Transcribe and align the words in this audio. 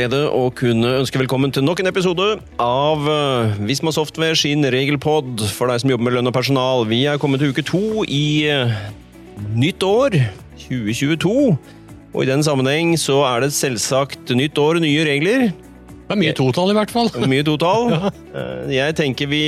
glede 0.00 0.20
å 0.32 0.46
kunne 0.56 0.94
ønske 1.02 1.18
velkommen 1.20 1.52
til 1.52 1.64
nok 1.66 1.82
en 1.82 1.90
episode 1.90 2.26
av 2.62 3.02
uh, 3.04 3.58
Visma 3.68 3.92
Software 3.92 4.38
sin 4.38 4.64
regelpod 4.72 5.42
for 5.52 5.68
deg 5.68 5.82
som 5.82 5.92
jobber 5.92 6.06
med 6.06 6.14
lønn 6.16 6.30
og 6.30 6.36
personal. 6.36 6.86
Vi 6.88 7.02
er 7.10 7.20
kommet 7.20 7.42
til 7.42 7.52
uke 7.52 7.64
to 7.66 8.06
i 8.08 8.48
uh, 8.48 8.72
nytt 9.52 9.84
år, 9.84 10.16
2022. 10.62 11.34
Og 12.14 12.22
i 12.24 12.30
den 12.30 12.44
sammenheng 12.46 12.94
så 13.00 13.18
er 13.28 13.44
det 13.44 13.52
selvsagt 13.52 14.32
nytt 14.38 14.56
år, 14.62 14.80
og 14.80 14.86
nye 14.86 15.04
regler. 15.04 15.50
Det 15.50 16.16
er 16.16 16.22
mye 16.22 16.38
totall, 16.38 16.72
i 16.72 16.78
hvert 16.78 16.94
fall. 16.94 17.12
Mye 17.28 17.44
totall. 17.46 17.92
ja. 17.98 18.14
jeg 18.72 18.96
tenker 19.02 19.28
vi 19.30 19.44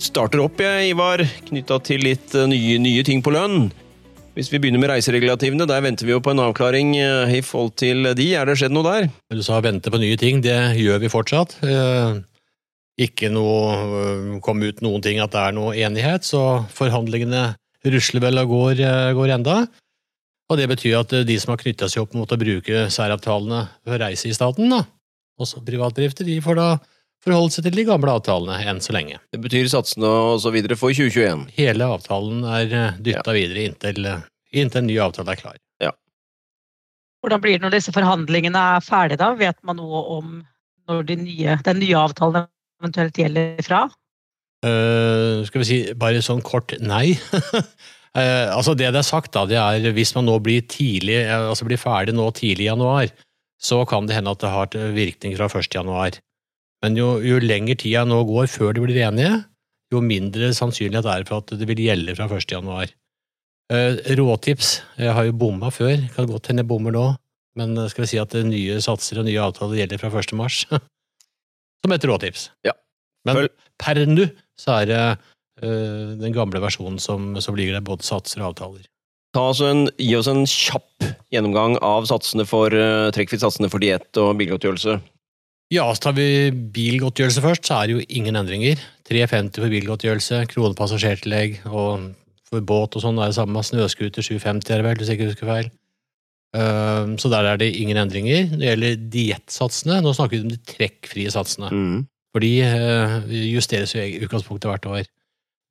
starter 0.00 0.40
opp, 0.46 0.62
jeg, 0.62 0.94
Ivar, 0.94 1.20
knytta 1.50 1.82
til 1.84 2.06
litt 2.06 2.32
nye, 2.48 2.80
nye 2.80 3.04
ting 3.06 3.20
på 3.22 3.34
lønn. 3.36 3.68
Hvis 4.38 4.52
vi 4.52 4.60
begynner 4.62 4.78
med 4.78 4.92
reiseregulativene, 4.92 5.66
der 5.66 5.80
venter 5.82 6.06
vi 6.06 6.12
jo 6.12 6.20
på 6.22 6.30
en 6.30 6.38
avklaring 6.38 6.92
eh, 6.94 7.32
i 7.34 7.42
forhold 7.42 7.72
til 7.80 8.06
de. 8.14 8.26
Er 8.38 8.46
det 8.46 8.54
skjedd 8.60 8.70
noe 8.70 8.86
der? 8.86 9.08
Du 9.34 9.40
sa 9.42 9.56
vente 9.58 9.90
på 9.90 9.98
nye 9.98 10.14
ting. 10.20 10.38
Det 10.44 10.54
gjør 10.78 11.00
vi 11.02 11.10
fortsatt. 11.10 11.56
Eh, 11.66 12.20
ikke 13.02 13.32
noe 13.34 13.72
eh, 13.74 14.36
kom 14.46 14.62
ut 14.62 14.78
noen 14.86 15.02
ting 15.02 15.18
at 15.18 15.34
det 15.34 15.42
er 15.42 15.56
noe 15.56 15.74
enighet, 15.74 16.22
så 16.28 16.62
forhandlingene 16.70 17.48
rusler 17.90 18.22
vel 18.28 18.38
og 18.44 18.54
går, 18.54 18.84
går 19.18 19.34
enda. 19.40 19.56
Og 20.46 20.62
det 20.62 20.68
betyr 20.70 21.00
at 21.00 21.16
de 21.26 21.40
som 21.42 21.56
har 21.56 21.58
knytta 21.64 21.90
seg 21.90 22.06
opp 22.06 22.14
mot 22.14 22.30
å 22.30 22.38
bruke 22.38 22.86
særavtalene 22.94 23.64
for 23.82 24.04
reise 24.06 24.30
i 24.30 24.38
staten, 24.38 24.70
da, 24.70 24.84
også 25.42 25.66
privatdrifter, 25.66 26.30
de 26.30 26.38
får 26.46 26.62
da 26.62 26.68
forholde 27.24 27.54
seg 27.54 27.66
til 27.66 27.78
de 27.80 27.86
gamle 27.88 28.14
avtalene 28.14 28.58
enn 28.70 28.82
så 28.84 28.94
lenge. 28.96 29.18
Det 29.34 29.40
betyr 29.42 29.70
satsene 29.70 30.08
og 30.08 30.42
så 30.42 30.52
videre 30.54 30.78
for 30.78 30.94
2021? 30.94 31.48
Hele 31.58 31.88
avtalen 31.96 32.44
er 32.46 32.68
eh, 32.68 33.00
dytta 33.00 33.32
ja. 33.32 33.36
videre 33.36 33.64
inntil, 33.68 34.04
eh, 34.06 34.26
inntil, 34.54 34.82
en 34.82 34.90
ny 34.90 34.98
avtale 35.02 35.34
er 35.34 35.40
klar. 35.40 35.58
Ja. 35.82 35.94
Hvordan 37.22 37.42
blir 37.44 37.58
det 37.58 37.66
når 37.66 37.78
disse 37.78 37.94
forhandlingene 37.94 38.64
er 38.76 38.84
ferdige, 38.84 39.20
da? 39.22 39.32
Vet 39.38 39.58
man 39.66 39.80
noe 39.80 40.04
om 40.18 40.38
når 40.88 41.08
de 41.10 41.18
nye, 41.24 41.58
den 41.66 41.82
nye 41.82 41.98
avtalen 42.00 42.48
eventuelt 42.80 43.18
gjelder 43.18 43.64
fra? 43.66 43.86
Uh, 44.64 45.44
skal 45.46 45.62
vi 45.62 45.66
si 45.68 45.76
bare 45.94 46.22
sånn 46.24 46.40
kort 46.42 46.72
nei. 46.82 47.12
uh, 47.14 48.46
altså 48.56 48.74
Det 48.74 48.88
det 48.90 49.02
er 49.02 49.06
sagt, 49.06 49.30
da, 49.36 49.44
det 49.46 49.58
er 49.60 49.94
hvis 49.94 50.14
man 50.16 50.26
nå 50.26 50.38
blir 50.42 50.64
tidlig, 50.66 51.20
altså 51.30 51.68
blir 51.68 51.78
ferdig 51.78 52.16
nå 52.16 52.26
tidlig 52.34 52.66
i 52.66 52.70
januar, 52.70 53.12
så 53.62 53.84
kan 53.90 54.06
det 54.06 54.16
hende 54.16 54.32
at 54.34 54.42
det 54.42 54.50
har 54.54 54.74
virkning 54.94 55.36
fra 55.38 55.50
1. 55.50 55.70
januar. 55.74 56.18
Men 56.84 56.98
jo, 56.98 57.08
jo 57.24 57.40
lenger 57.42 57.78
tida 57.80 58.04
nå 58.06 58.20
går 58.28 58.50
før 58.50 58.76
de 58.76 58.84
blir 58.84 59.00
enige, 59.08 59.32
jo 59.92 60.02
mindre 60.04 60.52
sannsynlighet 60.54 61.06
er 61.08 61.22
det 61.22 61.30
for 61.30 61.42
at 61.42 61.54
det 61.58 61.66
vil 61.70 61.80
gjelde 61.88 62.14
fra 62.18 62.28
1. 62.28 62.44
januar. 62.52 62.92
Eh, 63.72 63.98
råtips, 64.16 64.78
jeg 65.00 65.14
har 65.16 65.26
jo 65.26 65.36
bomma 65.36 65.72
før, 65.74 65.96
kan 66.14 66.28
godt 66.28 66.50
hende 66.50 66.64
jeg 66.64 66.70
bommer 66.70 66.94
nå, 66.94 67.06
men 67.58 67.74
skal 67.90 68.04
vi 68.04 68.12
si 68.12 68.20
at 68.20 68.36
nye 68.46 68.78
satser 68.84 69.20
og 69.20 69.26
nye 69.26 69.42
avtaler 69.42 69.82
gjelder 69.82 70.00
fra 70.00 70.12
1. 70.22 70.36
mars? 70.38 70.62
Som 71.82 71.94
et 71.94 72.06
råtips. 72.06 72.50
Ja. 72.66 72.76
Men 73.26 73.48
per 73.80 74.00
nå 74.08 74.28
så 74.58 74.80
er 74.80 74.88
det 74.88 75.02
uh, 75.62 76.14
den 76.18 76.34
gamle 76.34 76.62
versjonen 76.62 76.98
som, 77.02 77.34
som 77.42 77.58
ligger 77.58 77.76
der, 77.76 77.84
både 77.84 78.06
satser 78.06 78.42
og 78.42 78.52
avtaler. 78.52 78.86
En, 79.36 79.84
gi 80.00 80.14
oss 80.18 80.30
en 80.30 80.46
kjapp 80.48 81.04
gjennomgang 81.30 81.76
av 81.84 82.08
satsene 82.10 82.46
for 82.48 82.72
uh, 82.74 83.12
for 83.12 83.82
diett 83.84 84.18
og 84.18 84.38
bilgodtgjørelse. 84.40 84.96
Ja, 85.72 85.84
så 85.92 86.06
tar 86.06 86.14
vi 86.16 86.48
bilgodtgjørelse 86.72 87.42
først, 87.44 87.66
så 87.68 87.76
er 87.76 87.88
det 87.88 87.96
jo 87.98 88.06
ingen 88.08 88.38
endringer. 88.40 88.80
350 89.08 89.60
for 89.60 89.72
bilgodtgjørelse, 89.72 90.40
kronepassasjertillegg, 90.54 91.58
og 91.68 92.14
for 92.48 92.64
båt 92.64 92.96
og 92.96 93.04
sånn 93.04 93.20
er 93.20 93.28
det 93.28 93.36
samme. 93.36 93.60
Snøscooter 93.64 94.24
750 94.24 94.72
er 94.72 94.80
det 94.80 94.86
vel, 94.86 94.96
hvis 95.00 95.12
jeg 95.12 95.18
ikke 95.18 95.28
husker 95.32 95.50
feil. 95.50 95.68
Ehm, 96.56 97.18
så 97.20 97.28
der 97.32 97.50
er 97.50 97.60
det 97.60 97.74
ingen 97.76 98.00
endringer. 98.00 98.46
Når 98.48 98.62
det 98.62 98.70
gjelder 98.70 99.02
diettsatsene, 99.12 100.00
nå 100.04 100.14
snakker 100.16 100.38
vi 100.38 100.46
om 100.46 100.54
de 100.54 100.60
trekkfrie 100.72 101.34
satsene. 101.34 101.68
Mm. 101.68 101.98
For 102.32 102.44
de 102.44 102.52
eh, 102.64 103.18
justeres 103.52 103.92
jo 103.92 104.04
i 104.04 104.22
utgangspunktet 104.24 104.70
hvert 104.70 104.88
år. 104.88 105.12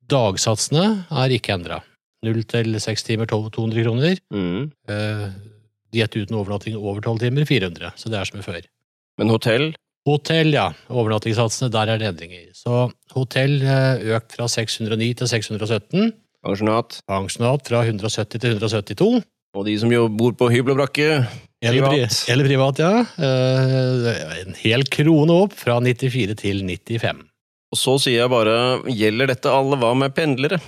Dagsatsene 0.08 0.84
er 1.10 1.34
ikke 1.34 1.56
endra. 1.58 1.82
Null 2.26 2.40
til 2.50 2.78
seks 2.82 3.02
timer 3.06 3.28
200 3.30 3.82
kroner. 3.84 4.22
Mm. 4.34 4.70
Uh, 4.90 5.28
diett 5.94 6.16
uten 6.16 6.34
overnatting 6.34 6.78
over 6.78 7.04
tolv 7.04 7.20
timer 7.22 7.44
400, 7.46 7.92
så 7.94 8.10
det 8.10 8.18
er 8.18 8.26
som 8.26 8.40
før. 8.42 8.64
Men 9.20 9.30
hotell? 9.30 9.68
Hotell, 10.08 10.54
ja. 10.56 10.70
Overnattingssatsene, 10.88 11.68
der 11.74 11.92
er 11.92 12.00
det 12.00 12.08
endringer. 12.08 12.46
Så 12.56 12.86
hotell 13.12 13.58
eh, 13.60 14.06
økt 14.16 14.38
fra 14.38 14.48
609 14.48 15.10
til 15.20 15.30
617. 15.30 16.14
Pensjonat? 16.46 17.00
Pensjonat 17.10 17.68
fra 17.68 17.82
170 17.84 18.40
til 18.40 18.56
172. 18.56 19.10
Og 19.58 19.66
de 19.66 19.74
som 19.80 19.92
jo 19.92 20.06
bor 20.12 20.36
på 20.38 20.48
hybel 20.52 20.76
og 20.76 20.82
brakke? 20.82 21.08
Eller 21.64 21.84
privat. 21.84 22.22
Eller 22.30 22.48
privat, 22.48 22.80
ja. 22.80 22.92
Eh, 23.18 24.24
en 24.44 24.58
hel 24.62 24.86
krone 24.92 25.42
opp, 25.44 25.56
fra 25.58 25.78
94 25.84 26.38
til 26.40 26.64
95. 26.64 27.24
Og 27.68 27.80
så 27.80 27.98
sier 28.00 28.22
jeg 28.22 28.32
bare, 28.32 28.56
gjelder 28.88 29.32
dette 29.34 29.52
alle? 29.52 29.76
Hva 29.80 29.92
med 29.98 30.14
pendlere? 30.16 30.60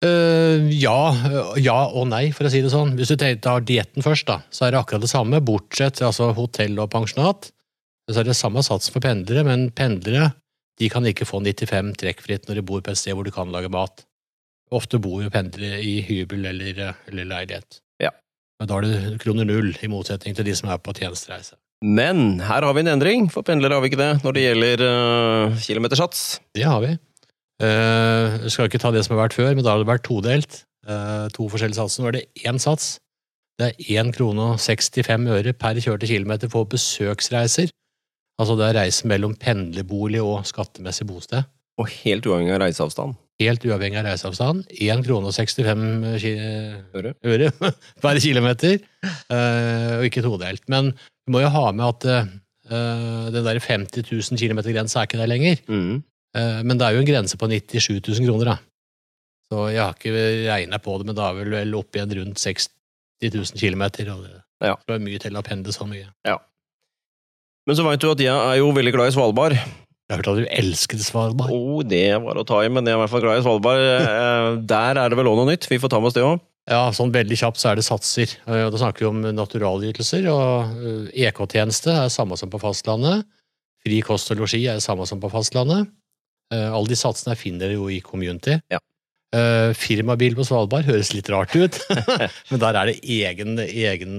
Uh, 0.00 0.64
ja, 0.72 1.12
ja 1.60 1.80
og 1.92 2.06
nei, 2.08 2.30
for 2.32 2.48
å 2.48 2.52
si 2.52 2.62
det 2.64 2.72
sånn. 2.72 2.94
Hvis 2.96 3.12
du 3.12 3.20
tar 3.20 3.66
dietten 3.68 4.04
først, 4.04 4.30
da, 4.30 4.38
så 4.48 4.64
er 4.64 4.72
det 4.72 4.80
akkurat 4.80 5.04
det 5.04 5.10
samme, 5.12 5.42
bortsett 5.44 6.00
altså 6.06 6.30
hotell 6.38 6.78
og 6.80 6.88
pensjonat. 6.94 7.50
Så 8.10 8.22
er 8.22 8.26
det 8.26 8.38
samme 8.38 8.62
sats 8.66 8.90
for 8.90 9.02
pendlere, 9.04 9.44
men 9.46 9.68
pendlere 9.70 10.32
de 10.80 10.88
kan 10.90 11.04
ikke 11.06 11.28
få 11.28 11.42
95 11.44 11.92
trekkfritt 12.00 12.48
når 12.48 12.58
de 12.58 12.66
bor 12.66 12.82
på 12.82 12.92
et 12.92 12.98
sted 12.98 13.14
hvor 13.14 13.26
de 13.26 13.34
kan 13.34 13.50
lage 13.52 13.70
mat. 13.72 14.04
Ofte 14.74 15.00
bor 15.02 15.20
jo 15.22 15.32
pendlere 15.32 15.80
i 15.82 15.98
hybel 16.06 16.46
eller, 16.50 16.94
eller 17.10 17.28
leilighet. 17.28 17.80
Ja. 18.02 18.12
Men 18.60 18.70
da 18.70 18.78
er 18.78 18.86
det 18.86 19.18
kroner 19.22 19.48
null, 19.48 19.74
i 19.82 19.90
motsetning 19.90 20.36
til 20.36 20.46
de 20.46 20.54
som 20.56 20.70
er 20.72 20.80
på 20.82 20.94
tjenestereise. 20.96 21.58
Men 21.84 22.40
her 22.44 22.64
har 22.66 22.74
vi 22.76 22.82
en 22.84 22.92
endring, 22.92 23.28
for 23.32 23.44
pendlere 23.46 23.76
har 23.76 23.84
vi 23.84 23.90
ikke 23.90 24.00
det 24.00 24.10
når 24.24 24.36
det 24.36 24.42
gjelder 24.44 24.82
uh, 24.84 25.60
kilometersats. 25.64 26.24
Det 26.56 26.66
har 26.68 26.82
vi. 26.84 26.96
Uh, 27.60 28.48
skal 28.52 28.68
ikke 28.68 28.80
ta 28.80 28.92
det 28.92 29.04
som 29.04 29.16
har 29.16 29.26
vært 29.26 29.36
før, 29.36 29.54
men 29.54 29.64
da 29.64 29.74
har 29.74 29.82
det 29.82 29.88
vært 29.88 30.04
todelt. 30.08 30.62
Uh, 30.88 31.28
to 31.36 31.48
forskjellige 31.52 31.80
satser. 31.80 32.04
Nå 32.04 32.12
er 32.12 32.18
det 32.18 32.48
én 32.48 32.60
sats. 32.60 32.98
Det 33.60 33.72
er 33.72 34.04
1 34.04 34.14
krone 34.16 34.54
og 34.54 34.60
65 34.60 35.28
øre 35.34 35.52
per 35.52 35.80
kjørte 35.84 36.08
kilometer 36.08 36.48
for 36.52 36.68
besøksreiser. 36.68 37.72
Altså 38.40 38.56
det 38.56 38.70
er 38.70 38.78
reise 38.80 39.08
mellom 39.10 39.34
pendlerbolig 39.36 40.22
og 40.24 40.46
skattemessig 40.48 41.06
bosted. 41.08 41.44
Og 41.80 41.88
helt 42.02 42.26
uavhengig 42.28 42.54
av 42.54 42.62
reiseavstand? 42.64 43.16
Helt 43.40 43.64
uavhengig 43.68 44.00
av 44.00 44.06
reiseavstand. 44.08 44.66
1 44.72 45.02
krone 45.06 45.30
og 45.30 45.36
65 45.36 45.82
øre, 46.96 47.14
øre 47.24 47.50
per 48.04 48.20
kilometer, 48.20 48.78
uh, 49.32 50.00
og 50.00 50.06
ikke 50.08 50.24
todelt. 50.24 50.64
Men 50.72 50.92
du 50.92 51.34
må 51.36 51.44
jo 51.44 51.52
ha 51.52 51.66
med 51.76 51.86
at 51.88 52.08
uh, 52.70 53.28
den 53.32 53.46
der 53.46 53.60
50 53.64 54.08
000 54.08 54.40
km-grensa 54.40 55.02
er 55.02 55.08
ikke 55.08 55.20
der 55.20 55.30
lenger. 55.30 55.62
Mm. 55.68 56.02
Uh, 56.36 56.60
men 56.64 56.80
det 56.80 56.88
er 56.88 56.96
jo 56.96 57.04
en 57.04 57.08
grense 57.12 57.40
på 57.40 57.48
97 57.48 58.00
000 58.00 58.28
kroner, 58.28 58.54
da. 58.54 58.58
Så 59.50 59.64
jeg 59.72 59.82
har 59.82 59.96
ikke 59.96 60.26
regna 60.46 60.78
på 60.78 61.00
det, 61.00 61.08
men 61.08 61.16
da 61.18 61.30
er 61.30 61.40
vel 61.40 61.56
vel 61.56 61.80
opp 61.80 61.96
igjen 61.96 62.12
rundt 62.20 62.38
60 62.38 62.68
000 63.24 63.58
km. 63.58 63.88
Og 64.14 64.28
det 64.28 64.68
ja. 64.68 64.76
er 64.76 65.02
mye 65.02 65.20
til 65.20 65.36
å 65.36 65.42
pendle 65.44 65.74
så 65.74 65.88
mye. 65.90 66.06
Ja. 66.28 66.36
Men 67.70 67.76
så 67.78 67.84
veit 67.86 68.02
du 68.02 68.08
at 68.10 68.18
jeg 68.18 68.34
er 68.34 68.56
jo 68.58 68.72
veldig 68.74 68.90
glad 68.96 69.12
i 69.12 69.14
Svalbard. 69.14 69.52
Jeg 69.54 70.10
har 70.10 70.18
hørt 70.18 70.28
at 70.32 70.38
du 70.40 70.46
elsket 70.58 71.04
Svalbard. 71.04 71.52
Oh, 71.54 71.84
det 71.86 72.16
var 72.18 72.40
å 72.40 72.42
ta 72.42 72.64
i, 72.66 72.70
men 72.72 72.82
jeg 72.82 72.96
er 72.96 72.98
i 72.98 73.00
hvert 73.04 73.12
fall 73.12 73.22
glad 73.22 73.38
i 73.38 73.44
Svalbard. 73.44 73.82
Eh, 74.10 74.46
der 74.72 74.98
er 74.98 75.12
det 75.12 75.18
vel 75.20 75.30
òg 75.30 75.36
noe 75.38 75.52
nytt? 75.52 75.68
Vi 75.70 75.78
får 75.78 75.92
ta 75.92 76.00
med 76.02 76.10
oss 76.10 76.16
det 76.16 76.24
òg. 76.26 76.42
Ja, 76.66 76.80
sånn 76.96 77.12
veldig 77.14 77.38
kjapt 77.38 77.62
så 77.62 77.68
er 77.70 77.78
det 77.78 77.84
satser. 77.86 78.34
Eh, 78.42 78.64
da 78.74 78.80
snakker 78.82 79.06
vi 79.06 79.10
om 79.12 79.22
naturalytelser. 79.36 80.26
og 80.34 81.14
EK-tjeneste 81.14 81.94
eh, 81.94 82.00
e 82.00 82.08
er 82.08 82.16
samme 82.16 82.40
som 82.42 82.50
på 82.50 82.58
fastlandet. 82.58 83.22
Fri 83.86 84.02
kost 84.02 84.34
og 84.34 84.42
losji 84.42 84.64
er 84.66 84.82
samme 84.82 85.06
som 85.06 85.22
på 85.22 85.30
fastlandet. 85.30 85.86
Alle 86.50 86.90
de 86.90 86.98
satsene 86.98 87.38
finner 87.38 87.68
dere 87.68 87.78
jo 87.78 87.86
i 87.86 88.00
Community. 88.02 88.58
Ja. 88.74 88.82
Uh, 89.30 89.70
firmabil 89.78 90.34
på 90.34 90.42
Svalbard 90.42 90.88
høres 90.88 91.12
litt 91.14 91.28
rart 91.30 91.52
ut, 91.54 91.76
men 92.50 92.62
der 92.62 92.78
er 92.80 92.90
det 92.90 92.96
egne 93.06 93.66
egen 93.68 94.18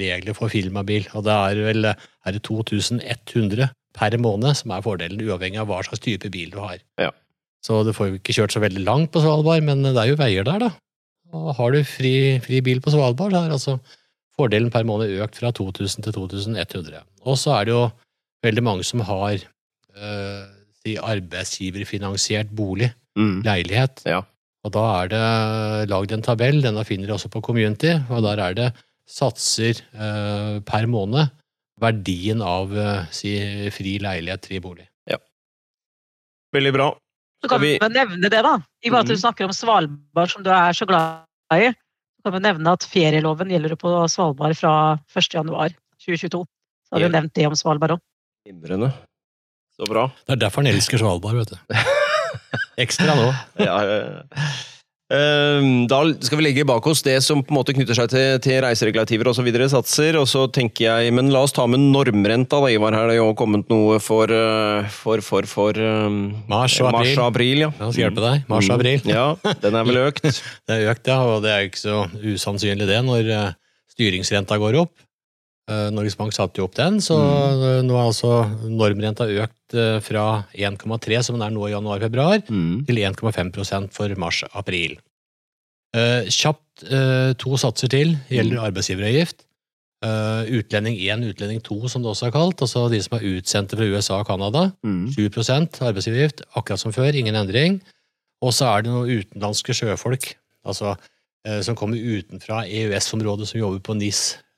regler 0.00 0.34
for 0.34 0.50
firmabil. 0.50 1.06
Og 1.14 1.26
det 1.28 1.36
er 1.36 1.62
vel 1.68 1.92
er 1.92 2.34
det 2.34 2.42
2100 2.48 3.70
per 3.98 4.18
måned 4.22 4.58
som 4.58 4.74
er 4.74 4.84
fordelen, 4.84 5.22
uavhengig 5.22 5.62
av 5.62 5.70
hva 5.70 5.80
slags 5.86 6.02
type 6.04 6.30
bil 6.34 6.50
du 6.54 6.60
har. 6.62 6.82
Ja. 7.00 7.12
Så 7.64 7.80
du 7.86 7.92
får 7.94 8.10
jo 8.10 8.18
ikke 8.18 8.34
kjørt 8.36 8.54
så 8.54 8.62
veldig 8.62 8.84
langt 8.86 9.10
på 9.14 9.22
Svalbard, 9.22 9.64
men 9.66 9.82
det 9.86 9.96
er 9.98 10.12
jo 10.12 10.18
veier 10.20 10.46
der, 10.46 10.68
da. 10.68 10.74
Og 11.34 11.50
har 11.58 11.74
du 11.74 11.82
fri, 11.84 12.12
fri 12.44 12.62
bil 12.64 12.80
på 12.82 12.92
Svalbard, 12.94 13.34
så 13.34 13.42
er 13.42 13.56
altså 13.56 13.78
fordelen 14.38 14.70
per 14.72 14.86
måned 14.88 15.12
økt 15.22 15.40
fra 15.40 15.50
2000 15.54 16.06
til 16.06 16.14
2100. 16.14 17.02
Og 17.26 17.38
så 17.40 17.56
er 17.58 17.68
det 17.68 17.74
jo 17.74 17.84
veldig 18.46 18.64
mange 18.64 18.86
som 18.86 19.02
har 19.04 19.42
øh, 19.98 20.44
arbeidsgiverfinansiert 21.12 22.54
bolig, 22.56 22.92
mm. 23.18 23.42
leilighet. 23.44 24.04
Ja. 24.06 24.22
Og 24.66 24.74
da 24.74 24.84
er 25.00 25.10
det 25.12 25.24
lagd 25.90 26.12
en 26.14 26.24
tabell, 26.24 26.60
denne 26.64 26.84
finner 26.86 27.08
dere 27.08 27.18
også 27.18 27.30
på 27.32 27.42
Community, 27.46 27.94
og 28.10 28.24
der 28.26 28.42
er 28.42 28.56
det 28.58 28.68
satser 29.08 29.78
uh, 29.96 30.58
per 30.68 30.88
måned. 30.90 31.30
Verdien 31.80 32.42
av 32.42 32.72
uh, 32.74 33.06
si, 33.14 33.36
fri 33.74 33.96
leilighet, 34.02 34.48
fri 34.50 34.58
bolig. 34.62 34.88
Ja. 35.08 35.20
Veldig 36.54 36.74
bra. 36.74 36.88
Så 37.38 37.50
kan 37.52 37.62
vi 37.62 37.76
nevne 37.78 38.26
det, 38.26 38.42
da. 38.42 38.56
I 38.82 38.90
og 38.90 38.96
med 38.96 39.00
at 39.04 39.10
du 39.10 39.14
mhm. 39.14 39.22
snakker 39.22 39.46
om 39.46 39.54
Svalbard, 39.54 40.32
som 40.32 40.42
du 40.42 40.50
er 40.50 40.74
så 40.74 40.88
glad 40.90 41.54
i. 41.54 41.70
Så 42.18 42.26
kan 42.26 42.34
vi 42.34 42.42
nevne 42.48 42.74
at 42.74 42.86
ferieloven 42.90 43.54
gjelder 43.54 43.76
på 43.78 43.92
Svalbard 44.10 44.58
fra 44.58 44.72
1.1.2022. 45.14 46.42
Så 46.42 46.96
har 46.96 47.04
vi 47.04 47.12
nevnt 47.14 47.36
det 47.38 47.46
om 47.46 47.54
Svalbard 47.56 47.94
òg. 47.94 48.02
Så 49.78 49.86
bra. 49.86 50.08
Det 50.26 50.34
er 50.34 50.42
derfor 50.42 50.64
han 50.64 50.72
elsker 50.72 50.98
Svalbard, 50.98 51.38
vet 51.44 51.54
du. 51.54 51.78
Ekstra 52.84 53.14
nå. 53.18 53.30
Ja, 53.62 53.78
ja. 53.84 54.48
Ehm, 55.08 55.86
Da 55.88 56.02
skal 56.20 56.36
vi 56.38 56.44
legge 56.44 56.66
bak 56.68 56.84
oss 56.86 57.00
det 57.02 57.16
som 57.24 57.40
på 57.40 57.52
en 57.54 57.56
måte 57.56 57.72
knytter 57.72 57.96
seg 57.96 58.10
til, 58.12 58.26
til 58.44 58.58
reiseregulativer 58.60 59.30
osv. 59.30 59.48
satser, 59.72 60.18
og 60.20 60.26
så 60.28 60.42
tenker 60.52 60.84
jeg 60.84 61.14
Men 61.16 61.30
la 61.32 61.40
oss 61.46 61.54
ta 61.56 61.64
med 61.66 61.80
normrenta, 61.80 62.60
da, 62.60 62.68
Ivar. 62.68 62.92
Her 62.92 63.06
er 63.06 63.14
det 63.14 63.18
jo 63.20 63.30
kommet 63.38 63.68
noe 63.72 63.96
for 64.04 64.28
eh, 64.28 64.84
for, 64.92 65.24
for, 65.24 65.48
for 65.48 65.80
um, 65.80 66.36
Mars 66.50 66.76
og 66.82 66.90
april. 66.92 67.14
Mars 67.16 67.24
april. 67.24 67.24
april 67.24 67.64
ja. 67.64 67.70
Ja, 67.80 67.90
skal 67.90 68.04
hjelpe 68.04 68.26
deg. 68.26 68.44
Mars 68.52 68.68
og 68.68 68.76
april. 68.76 69.00
Mm, 69.04 69.14
Ja, 69.14 69.54
den 69.64 69.80
er 69.80 69.88
vel 69.88 70.02
økt. 70.04 70.28
Det 70.68 70.76
er 70.76 70.92
økt, 70.92 71.08
ja, 71.08 71.18
og 71.24 71.42
det 71.44 71.50
er 71.54 71.64
jo 71.64 71.70
ikke 71.72 71.80
så 71.86 71.98
usannsynlig 72.34 72.88
det 72.92 73.00
når 73.08 73.32
eh, 73.32 73.52
styringsrenta 73.96 74.60
går 74.60 74.82
opp. 74.84 74.92
Eh, 75.68 75.88
Norges 75.92 76.16
Bank 76.16 76.32
satte 76.32 76.62
jo 76.62 76.68
opp 76.68 76.76
den, 76.78 76.96
så 77.04 77.16
mm. 77.18 77.84
nå 77.84 77.96
er 77.96 78.06
altså 78.06 78.30
normrenta 78.72 79.26
økt 79.28 79.76
eh, 79.76 79.98
fra 80.04 80.24
1,3, 80.56 81.18
som 81.26 81.36
den 81.36 81.44
er 81.44 81.52
nå 81.52 81.66
i 81.68 81.74
januar-februar, 81.74 82.40
Mm. 82.48 82.86
til 82.88 83.02
1,5% 83.04 83.92
for 83.92 84.14
mars-april. 84.16 84.96
Eh, 85.96 86.28
kjapt 86.32 86.86
eh, 86.88 87.34
to 87.40 87.60
satser 87.60 87.92
til 87.92 88.16
gjelder 88.32 88.64
arbeidsgiveravgift. 88.70 89.44
Eh, 90.04 90.50
utlending 90.60 90.96
1, 90.96 91.24
utlending 91.32 91.60
2, 91.66 91.88
som 91.90 92.02
det 92.02 92.12
også 92.12 92.28
er 92.28 92.34
kalt. 92.36 92.64
Altså 92.64 92.86
de 92.92 93.00
som 93.02 93.18
er 93.18 93.28
utsendte 93.34 93.76
fra 93.76 93.88
USA 93.92 94.20
og 94.22 94.28
Canada. 94.28 94.70
Mm. 94.86 95.08
7 95.12 95.28
arbeidsgiveravgift, 95.90 96.44
akkurat 96.54 96.80
som 96.80 96.94
før, 96.94 97.12
ingen 97.12 97.36
endring. 97.36 97.80
Og 98.40 98.54
så 98.54 98.70
er 98.70 98.84
det 98.86 98.92
noen 98.92 99.10
utenlandske 99.10 99.74
sjøfolk 99.74 100.36
altså, 100.64 100.94
eh, 101.44 101.60
som 101.66 101.76
kommer 101.76 101.98
utenfra 101.98 102.64
EØS-området, 102.64 103.48
som 103.50 103.60
jobber 103.60 103.82
på 103.82 103.98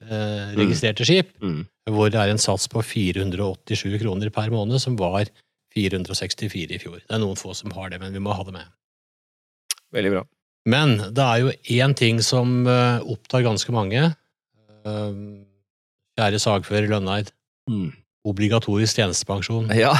NIS-registrerte 0.02 1.04
skip, 1.06 1.30
Mm. 1.42 1.66
hvor 1.90 2.10
det 2.10 2.20
er 2.20 2.30
en 2.32 2.38
sats 2.40 2.68
på 2.68 2.82
487 2.82 3.98
kroner 4.00 4.30
per 4.30 4.50
måned, 4.50 4.80
som 4.80 4.96
var 4.96 5.26
464 5.74 6.74
i 6.74 6.78
fjor. 6.78 7.00
Det 7.00 7.14
er 7.14 7.18
noen 7.22 7.36
få 7.38 7.54
som 7.54 7.70
har 7.76 7.90
det, 7.90 8.00
men 8.00 8.12
vi 8.12 8.18
må 8.22 8.32
ha 8.34 8.42
det 8.44 8.52
med. 8.56 8.66
Veldig 9.92 10.10
bra. 10.14 10.24
Men 10.66 10.96
det 11.14 11.24
er 11.24 11.38
jo 11.40 11.52
én 11.82 11.94
ting 11.96 12.20
som 12.22 12.66
eh, 12.66 13.00
opptar 13.00 13.42
ganske 13.46 13.72
mange. 13.72 14.14
Eh, 14.84 15.12
Kjære 16.18 16.40
sagfører 16.42 16.88
Lønneid. 16.90 17.30
Mm. 17.70 17.92
Obligatorisk 18.28 18.98
tjenestepensjon. 18.98 19.70
Ja. 19.72 19.94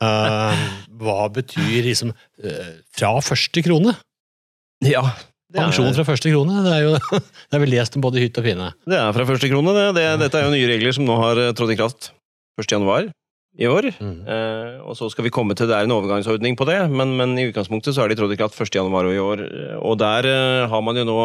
uh, 0.00 0.62
hva 1.00 1.26
betyr 1.28 1.82
liksom 1.84 2.14
eh, 2.42 2.78
fra 2.96 3.18
første 3.20 3.62
krone? 3.66 3.96
ja. 4.86 5.02
Pensjon 5.54 5.94
fra 5.96 6.04
første 6.04 6.32
krone? 6.32 6.60
Det 6.64 6.74
er 6.74 6.82
jo 6.84 6.96
det 7.48 7.56
er 7.56 7.62
vel 7.62 7.72
lest 7.72 7.96
om 7.96 8.04
både 8.04 8.20
hytt 8.20 8.36
og 8.40 8.44
pine. 8.44 8.72
Det 8.88 8.98
er 8.98 9.14
fra 9.16 9.28
første 9.28 9.48
krone, 9.48 9.72
det. 9.76 9.86
det. 9.96 10.08
Dette 10.24 10.40
er 10.40 10.48
jo 10.48 10.52
nye 10.52 10.68
regler 10.68 10.96
som 10.96 11.08
nå 11.08 11.16
har 11.22 11.40
eh, 11.40 11.54
trådt 11.56 11.72
i 11.72 11.78
kraft 11.78 12.10
1. 12.60 12.68
januar 12.74 13.08
i 13.58 13.68
år. 13.70 13.88
Mm. 13.98 14.18
Eh, 14.28 14.74
og 14.84 14.98
så 14.98 15.08
skal 15.12 15.26
vi 15.26 15.32
komme 15.34 15.56
til 15.58 15.70
det 15.70 15.78
er 15.78 15.88
en 15.88 15.94
overgangsordning 15.96 16.58
på 16.58 16.66
det, 16.68 16.82
men, 16.92 17.16
men 17.18 17.32
i 17.38 17.48
utgangspunktet 17.48 17.96
så 17.96 18.04
er 18.04 18.12
de 18.12 18.18
trådt 18.18 18.36
i 18.36 18.40
kraft 18.40 18.60
1. 18.60 18.70
januar 18.76 19.08
i 19.10 19.22
år. 19.22 19.46
Og 19.80 19.98
der 20.00 20.28
eh, 20.28 20.66
har 20.70 20.84
man 20.84 21.00
jo 21.00 21.06
nå 21.08 21.18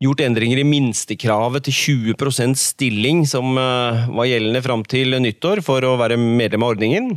gjort 0.00 0.22
endringer 0.24 0.62
i 0.62 0.68
minstekravet 0.68 1.66
til 1.68 2.14
20% 2.14 2.56
stilling, 2.60 3.24
som 3.28 3.58
eh, 3.60 4.06
var 4.12 4.30
gjeldende 4.30 4.62
fram 4.64 4.84
til 4.88 5.18
nyttår 5.20 5.64
for 5.66 5.84
å 5.84 5.96
være 6.00 6.20
medlem 6.20 6.64
av 6.64 6.76
ordningen. 6.76 7.10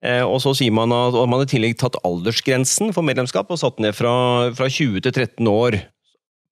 Eh, 0.00 0.22
og 0.24 0.38
så 0.40 0.54
sier 0.56 0.72
man 0.72 0.92
at 0.96 1.16
man 1.28 1.42
i 1.44 1.48
tillegg 1.48 1.76
tatt 1.80 1.98
aldersgrensen 2.08 2.94
for 2.96 3.04
medlemskap 3.04 3.50
og 3.52 3.60
satt 3.60 3.80
ned 3.82 3.96
fra, 3.96 4.12
fra 4.56 4.68
20 4.68 5.02
til 5.04 5.12
13 5.12 5.50
år. 5.50 5.76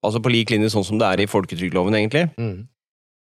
Altså 0.05 0.21
på 0.23 0.31
lik 0.31 0.53
linje 0.53 0.69
sånn 0.71 0.85
som 0.85 0.99
det 1.01 1.07
er 1.07 1.23
i 1.23 1.29
folketrygdloven, 1.29 1.97
egentlig. 1.97 2.29
Mm. 2.39 2.67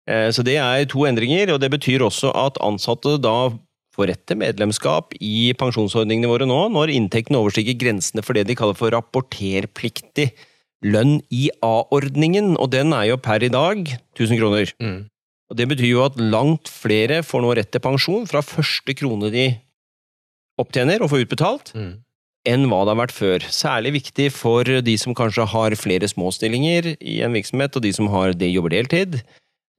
Eh, 0.09 0.29
Så 0.31 0.45
det 0.47 0.57
er 0.61 0.87
to 0.89 1.05
endringer, 1.09 1.53
og 1.53 1.61
det 1.61 1.71
betyr 1.75 2.05
også 2.07 2.31
at 2.33 2.57
ansatte 2.63 3.17
da 3.21 3.51
får 3.93 4.09
rett 4.09 4.23
til 4.25 4.39
medlemskap 4.41 5.13
i 5.21 5.53
pensjonsordningene 5.59 6.31
våre 6.31 6.47
nå, 6.49 6.61
når 6.73 6.95
inntekten 6.95 7.37
overstiger 7.37 7.77
grensene 7.77 8.23
for 8.25 8.33
det 8.33 8.47
de 8.49 8.55
kaller 8.57 8.77
for 8.79 8.89
rapporterpliktig 8.95 10.31
lønn 10.83 11.19
i 11.31 11.49
A-ordningen, 11.63 12.55
og 12.57 12.71
den 12.73 12.95
er 12.95 13.11
jo 13.11 13.19
per 13.21 13.43
i 13.45 13.51
dag 13.53 13.85
1000 14.17 14.39
kroner. 14.39 14.73
Mm. 14.81 15.03
Og 15.51 15.59
Det 15.59 15.67
betyr 15.69 15.91
jo 15.91 16.05
at 16.07 16.17
langt 16.17 16.71
flere 16.71 17.21
får 17.21 17.43
nå 17.43 17.53
rett 17.59 17.69
til 17.71 17.83
pensjon 17.83 18.25
fra 18.25 18.41
første 18.41 18.95
krone 18.97 19.29
de 19.29 19.51
opptjener 20.61 21.01
og 21.01 21.09
får 21.11 21.25
utbetalt, 21.25 21.73
Mm. 21.75 21.93
enn 22.45 22.65
hva 22.67 22.83
det 22.83 22.91
har 22.95 23.07
vært 23.07 23.15
før. 23.15 23.39
Særlig 23.49 23.93
viktig 24.01 24.31
for 24.31 24.63
de 24.63 24.97
som 24.97 25.15
kanskje 25.15 25.47
har 25.47 25.71
flere 25.79 26.07
småstillinger 26.11 26.97
i 27.01 27.21
en 27.23 27.33
virksomhet, 27.33 27.75
og 27.75 27.81
de 27.81 27.93
som 27.93 28.07
har 28.07 28.33
det 28.33 28.51
jobber 28.53 28.69
deltid. 28.75 29.21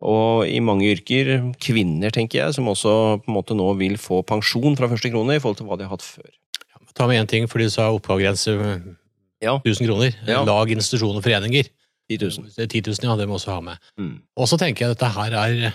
Og 0.02 0.46
i 0.48 0.60
mange 0.60 0.84
yrker, 0.96 1.52
kvinner 1.60 2.10
tenker 2.10 2.40
jeg, 2.44 2.54
som 2.54 2.66
også 2.66 3.22
på 3.24 3.28
en 3.28 3.34
måte 3.36 3.54
nå 3.56 3.76
vil 3.78 3.96
få 3.96 4.22
pensjon 4.26 4.76
fra 4.76 4.88
første 4.88 5.10
krone 5.12 5.36
i 5.36 5.38
forhold 5.40 5.56
til 5.56 5.66
hva 5.66 5.78
de 5.78 5.84
har 5.84 5.94
hatt 5.96 6.02
før. 6.02 6.30
Ta 6.94 7.06
med 7.06 7.18
én 7.22 7.28
ting, 7.28 7.46
for 7.48 7.58
du 7.58 7.68
sa 7.68 7.90
oppgavegrense 7.90 8.54
Ja. 9.42 9.58
1000 9.58 9.86
kroner. 9.86 10.14
Ja. 10.26 10.44
Lag, 10.44 10.70
og 10.70 11.22
foreninger. 11.24 11.68
10 12.08 12.18
000. 12.20 12.68
10 12.68 12.80
000, 12.80 12.96
ja, 13.02 13.16
det 13.16 13.26
må 13.28 13.34
vi 13.34 13.40
også 13.40 13.52
ha 13.54 13.60
med. 13.60 13.78
Mm. 13.98 14.20
Og 14.36 14.46
så 14.48 14.58
tenker 14.58 14.84
jeg 14.86 14.90
at 14.92 14.98
dette 15.00 15.12
her 15.12 15.32
er 15.32 15.74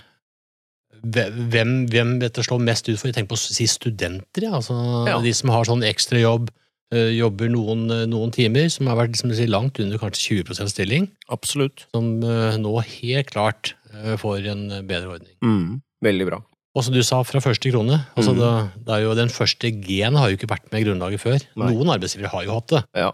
hvem, 1.04 1.74
hvem 1.92 2.16
dette 2.22 2.44
slår 2.46 2.62
mest 2.64 2.90
ut 2.90 2.98
for? 2.98 3.10
Jeg 3.10 3.18
tenker 3.18 3.34
på 3.34 3.38
å 3.40 3.42
si 3.42 3.68
studenter, 3.70 4.48
ja. 4.48 4.56
altså 4.60 4.76
Ja. 5.08 5.20
de 5.24 5.34
som 5.36 5.52
har 5.54 5.68
sånn 5.68 5.86
ekstrajobb, 5.86 6.50
eh, 6.94 7.12
jobber 7.18 7.50
noen, 7.50 7.90
eh, 7.92 8.06
noen 8.10 8.32
timer, 8.32 8.70
som 8.70 8.88
har 8.88 8.98
vært 8.98 9.16
liksom, 9.16 9.34
langt 9.50 9.80
under 9.80 9.98
kanskje 9.98 10.44
20% 10.44 10.70
stilling, 10.74 11.10
Absolutt. 11.30 11.86
som 11.94 12.24
eh, 12.24 12.58
nå 12.58 12.76
helt 12.84 13.32
klart 13.32 13.76
får 13.90 14.46
en 14.46 14.68
bedre 14.86 15.18
ordning. 15.18 15.34
Mm. 15.42 15.82
Veldig 16.06 16.26
bra. 16.28 16.38
Og 16.78 16.84
som 16.86 16.94
du 16.94 17.02
sa, 17.02 17.24
fra 17.26 17.42
første 17.42 17.72
krone. 17.72 18.06
altså 18.16 18.36
mm. 18.36 18.38
det, 18.38 18.52
det 18.86 18.94
er 18.94 19.02
jo 19.02 19.16
Den 19.18 19.32
første 19.34 19.72
G-en 19.74 20.16
har 20.16 20.30
jo 20.30 20.38
ikke 20.38 20.52
vært 20.52 20.72
med 20.72 20.84
i 20.84 20.86
grunnlaget 20.86 21.20
før. 21.20 21.40
Nei. 21.58 21.72
Noen 21.74 21.90
arbeidsgivere 21.96 22.30
har 22.30 22.46
jo 22.46 22.54
hatt 22.54 22.70
det. 22.70 22.84
Ja. 22.94 23.10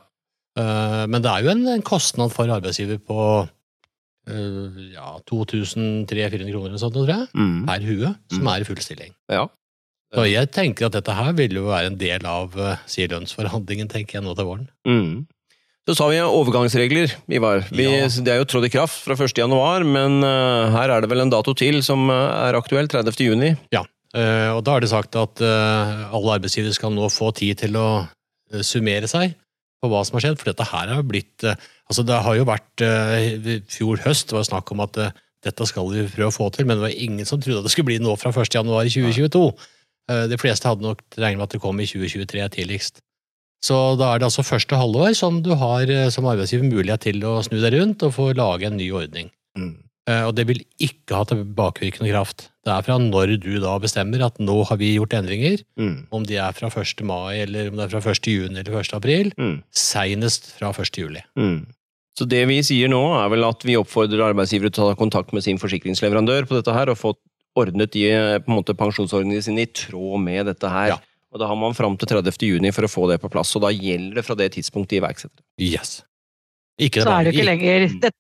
Men 1.08 1.24
det 1.24 1.32
er 1.32 1.44
jo 1.44 1.50
en, 1.52 1.64
en 1.68 1.82
kostnad 1.84 2.32
for 2.32 2.52
arbeidsgiver 2.52 3.00
på 3.00 3.48
eh, 4.28 4.80
ja, 4.96 5.20
2300-400 5.30 6.50
kroner 6.52 6.70
eller 6.74 6.82
sånt, 6.82 6.94
tror 6.96 7.08
jeg, 7.12 7.28
Mm. 7.36 7.66
per 7.68 7.80
hue, 7.86 8.16
som 8.32 8.42
Mhm. 8.44 8.48
er 8.56 8.62
i 8.62 8.64
full 8.64 8.82
stilling. 8.82 9.14
Ja. 9.30 9.48
Så 10.14 10.26
jeg 10.32 10.52
tenker 10.52 10.86
at 10.86 10.94
dette 10.94 11.14
her 11.14 11.34
vil 11.34 11.52
jo 11.52 11.66
være 11.66 11.88
en 11.88 11.98
del 11.98 12.26
av 12.26 12.56
uh, 12.58 12.76
si 12.86 13.06
lønnsforhandlingen, 13.08 13.90
tenker 13.90 14.14
jeg 14.20 14.24
nå 14.24 14.36
til 14.36 14.46
våren. 14.46 14.68
Mm. 14.88 15.26
Så 15.88 15.96
sa 15.96 16.08
vi 16.10 16.18
overgangsregler, 16.18 17.12
Ivar. 17.30 17.66
Vi, 17.70 17.84
Ja. 17.84 18.08
Det 18.08 18.28
er 18.28 18.38
jo 18.40 18.46
trådt 18.46 18.66
i 18.66 18.70
kraft 18.70 19.04
fra 19.04 19.14
1. 19.16 19.36
januar, 19.38 19.84
men 19.84 20.24
uh, 20.24 20.72
her 20.72 20.90
er 20.90 21.02
det 21.02 21.10
vel 21.10 21.22
en 21.22 21.30
dato 21.30 21.54
til 21.54 21.82
som 21.84 22.10
eh, 22.10 22.50
er 22.50 22.54
aktuell, 22.56 22.88
30. 22.88 23.12
juni. 23.26 23.58
Eh, 24.16 24.50
og 24.56 24.64
da 24.64 24.78
er 24.78 24.80
det 24.80 24.90
sagt 24.90 25.16
at 25.16 25.42
uh, 25.42 26.08
alle 26.16 26.40
arbeidsgivere 26.40 26.74
skal 26.74 26.92
nå 26.96 27.10
få 27.12 27.34
tid 27.36 27.58
til 27.58 27.74
å 27.76 28.08
eh, 28.54 28.62
summere 28.62 29.10
seg 29.12 29.36
på 29.86 29.94
hva 29.94 30.02
som 30.08 30.18
har 30.18 30.26
skjedd, 30.26 30.40
for 30.42 30.52
dette 30.52 30.68
her 30.72 30.92
har 30.92 31.02
jo 31.02 31.10
blitt 31.14 31.48
eh, 31.48 31.72
Altså, 31.86 32.02
det 32.02 32.16
har 32.26 32.34
jo 32.34 32.48
vært 32.50 32.82
eh, 32.82 33.36
i 33.38 33.56
fjor 33.70 34.00
høst, 34.02 34.32
det 34.32 34.34
var 34.40 34.46
snakk 34.48 34.72
om 34.74 34.80
at 34.82 34.98
eh, 34.98 35.12
dette 35.46 35.68
skal 35.70 35.86
vi 35.92 36.08
prøve 36.10 36.32
å 36.32 36.34
få 36.34 36.48
til, 36.50 36.66
men 36.66 36.80
det 36.80 36.86
var 36.88 36.96
ingen 36.98 37.28
som 37.30 37.38
trodde 37.38 37.62
at 37.62 37.68
det 37.68 37.74
skulle 37.76 37.92
bli 37.92 38.00
nå 38.02 38.16
fra 38.18 38.32
1. 38.34 38.56
januar 38.58 38.90
2022. 38.90 39.44
Eh, 40.10 40.24
de 40.32 40.40
fleste 40.42 40.66
hadde 40.66 40.82
nok 40.82 41.04
regnet 41.14 41.38
med 41.38 41.46
at 41.46 41.54
det 41.54 41.62
kom 41.62 41.78
i 41.78 41.86
2023 41.86 42.48
tidligst. 42.58 43.04
Så 43.62 43.78
da 44.02 44.10
er 44.16 44.22
det 44.22 44.32
altså 44.32 44.46
første 44.46 44.82
halvår 44.82 45.14
som 45.18 45.38
du 45.46 45.52
har 45.62 45.94
som 46.14 46.26
arbeidsgiver 46.30 46.66
mulighet 46.66 47.06
til 47.06 47.22
å 47.30 47.38
snu 47.46 47.60
deg 47.62 47.78
rundt 47.78 48.02
og 48.06 48.18
få 48.18 48.32
lage 48.34 48.66
en 48.66 48.82
ny 48.82 48.90
ordning. 48.90 49.30
Eh, 49.62 49.85
Og 50.08 50.36
det 50.38 50.44
vil 50.46 50.60
ikke 50.78 51.16
ha 51.18 51.24
tilbakevirkende 51.26 52.12
kraft. 52.12 52.50
Det 52.66 52.70
er 52.74 52.84
fra 52.86 52.98
når 53.02 53.40
du 53.42 53.56
da 53.62 53.72
bestemmer 53.82 54.22
at 54.26 54.38
nå 54.38 54.60
har 54.70 54.78
vi 54.78 54.92
gjort 55.00 55.16
endringer, 55.18 55.64
Mm. 55.80 56.08
om 56.14 56.24
de 56.24 56.36
er 56.38 56.52
fra 56.54 56.70
1. 56.70 57.02
mai 57.04 57.40
eller 57.42 57.70
om 57.72 57.78
det 57.78 57.86
er 57.88 57.90
fra 57.90 58.12
1. 58.14 58.28
juni 58.30 58.60
eller 58.60 58.72
1. 58.82 58.94
april, 58.94 59.32
Mm. 59.38 59.64
seinest 59.74 60.52
fra 60.60 60.72
1. 60.74 60.98
juli. 61.02 61.24
Mm. 61.38 61.66
Så 62.18 62.28
det 62.30 62.48
vi 62.48 62.60
sier 62.62 62.88
nå, 62.88 63.02
er 63.26 63.30
vel 63.30 63.44
at 63.44 63.64
vi 63.64 63.76
oppfordrer 63.76 64.30
arbeidsgivere 64.34 64.72
til 64.72 64.84
å 64.86 64.94
ta 64.94 64.96
kontakt 64.96 65.34
med 65.34 65.44
sin 65.44 65.58
forsikringsleverandør 65.58 66.46
på 66.48 66.56
dette 66.62 66.74
her, 66.74 66.90
og 66.90 66.98
få 66.98 67.16
ordnet 67.58 67.92
de 67.92 68.06
eh, 68.12 68.38
på 68.40 68.50
en 68.52 68.58
måte, 68.64 68.76
pensjonsordningene 68.78 69.42
sine 69.44 69.62
i 69.66 69.66
tråd 69.66 70.22
med 70.24 70.46
dette 70.46 70.70
her. 70.70 70.88
Ja. 70.94 70.98
Og 71.34 71.40
da 71.40 71.48
har 71.48 71.56
man 71.58 71.74
fram 71.74 71.98
til 71.98 72.08
30. 72.08 72.46
juni 72.48 72.72
for 72.72 72.84
å 72.84 72.92
få 72.92 73.10
det 73.12 73.20
på 73.22 73.30
plass, 73.32 73.56
og 73.56 73.62
da 73.66 73.70
gjelder 73.74 74.16
det 74.16 74.26
fra 74.26 74.36
det 74.36 74.54
tidspunktet 74.54 74.90
de 74.96 75.02
iverksetter. 75.02 75.42
Yes. 75.60 76.04
Ikke 76.80 77.02
Så 77.04 77.12
er 77.12 77.24
det 77.26 77.34
ikke 77.34 77.46
lenger 77.48 78.00
det, 78.02 78.12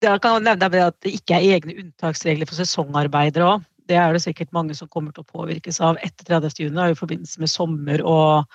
Jeg 0.00 0.20
kan 0.24 0.40
nevne 0.42 0.68
deg 0.72 0.80
at 0.86 0.96
det 1.04 1.12
ikke 1.18 1.36
er 1.36 1.58
egne 1.58 1.74
unntaksregler 1.82 2.48
for 2.48 2.56
sesongarbeidere 2.56 3.44
òg. 3.56 3.66
Det 3.90 3.98
er 3.98 4.14
det 4.14 4.22
sikkert 4.22 4.52
mange 4.54 4.74
som 4.78 4.88
kommer 4.88 5.12
til 5.12 5.24
å 5.24 5.28
påvirkes 5.28 5.80
av 5.84 5.98
etter 6.04 6.24
30. 6.28 6.54
juni, 6.62 6.78
og 6.78 6.94
i 6.94 6.98
forbindelse 6.98 7.40
med 7.42 7.50
sommer 7.50 8.00
og 8.06 8.46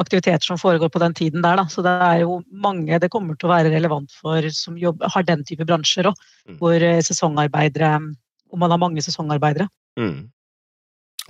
aktiviteter 0.00 0.40
som 0.48 0.56
foregår 0.56 0.88
på 0.90 0.98
den 1.02 1.12
tiden 1.14 1.42
der. 1.44 1.58
Da. 1.60 1.66
Så 1.68 1.84
det 1.84 1.92
er 1.92 2.22
jo 2.22 2.38
mange 2.50 2.98
det 2.98 3.10
kommer 3.12 3.36
til 3.36 3.50
å 3.50 3.52
være 3.52 3.70
relevant 3.74 4.10
for 4.16 4.48
som 4.56 4.78
jobber, 4.80 5.10
har 5.12 5.26
den 5.28 5.44
type 5.44 5.66
bransjer 5.68 6.08
òg, 6.10 6.16
Mm. 6.48 6.56
hvor 6.58 6.74
eh, 6.82 6.98
sesongarbeidere 7.04 7.92
Om 8.52 8.58
man 8.58 8.70
har 8.70 8.78
mange 8.78 9.00
sesongarbeidere. 9.00 9.66
Mm. 9.96 10.28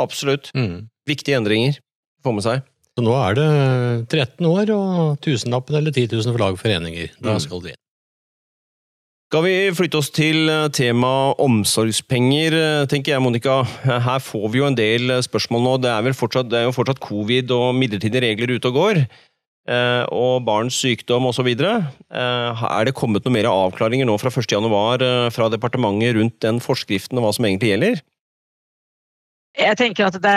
Absolutt. 0.00 0.50
Mm. 0.56 0.88
Viktige 1.06 1.36
endringer 1.38 1.76
å 1.78 2.24
få 2.24 2.32
med 2.34 2.42
seg. 2.42 2.62
Så 2.96 3.04
nå 3.04 3.12
er 3.14 3.34
det 3.38 4.08
13 4.08 4.46
år 4.48 4.72
og 4.74 5.20
tusenlappen 5.22 5.76
eller 5.78 5.92
10 5.94 6.08
000 6.16 6.32
for 6.32 6.38
lag 6.42 6.52
og 6.56 6.58
foreninger. 6.58 7.10
Da 7.22 7.34
Mm. 7.36 7.40
skal 7.40 7.60
det 7.60 7.70
inn. 7.70 7.82
Skal 9.32 9.46
vi 9.46 9.72
flytte 9.72 9.96
oss 9.96 10.10
til 10.12 10.50
temaet 10.76 11.38
omsorgspenger, 11.40 12.52
tenker 12.84 13.14
jeg, 13.14 13.22
Monica. 13.24 13.62
Her 13.80 14.20
får 14.20 14.42
vi 14.52 14.60
jo 14.60 14.66
en 14.66 14.76
del 14.76 15.08
spørsmål 15.24 15.62
nå. 15.64 15.70
Det 15.80 15.88
er, 15.88 16.02
vel 16.04 16.12
fortsatt, 16.12 16.50
det 16.52 16.58
er 16.58 16.66
jo 16.66 16.74
fortsatt 16.76 17.00
covid 17.00 17.54
og 17.56 17.70
midlertidige 17.78 18.20
regler 18.26 18.52
ute 18.52 18.68
og 18.68 18.76
går. 18.76 19.00
Eh, 19.72 20.04
og 20.12 20.44
barns 20.44 20.76
sykdom 20.84 21.30
osv. 21.30 21.48
Eh, 21.48 22.62
er 22.68 22.84
det 22.84 22.92
kommet 22.98 23.24
noen 23.24 23.38
mer 23.38 23.48
avklaringer 23.48 24.04
nå 24.04 24.18
fra 24.20 24.28
1.1 24.28 25.06
eh, 25.06 25.32
fra 25.32 25.48
departementet 25.48 26.18
rundt 26.18 26.36
den 26.44 26.60
forskriften 26.60 27.16
og 27.16 27.24
hva 27.24 27.32
som 27.32 27.48
egentlig 27.48 27.72
gjelder? 27.72 28.02
Jeg 29.64 29.80
tenker 29.80 30.10
at 30.10 30.20
det, 30.20 30.36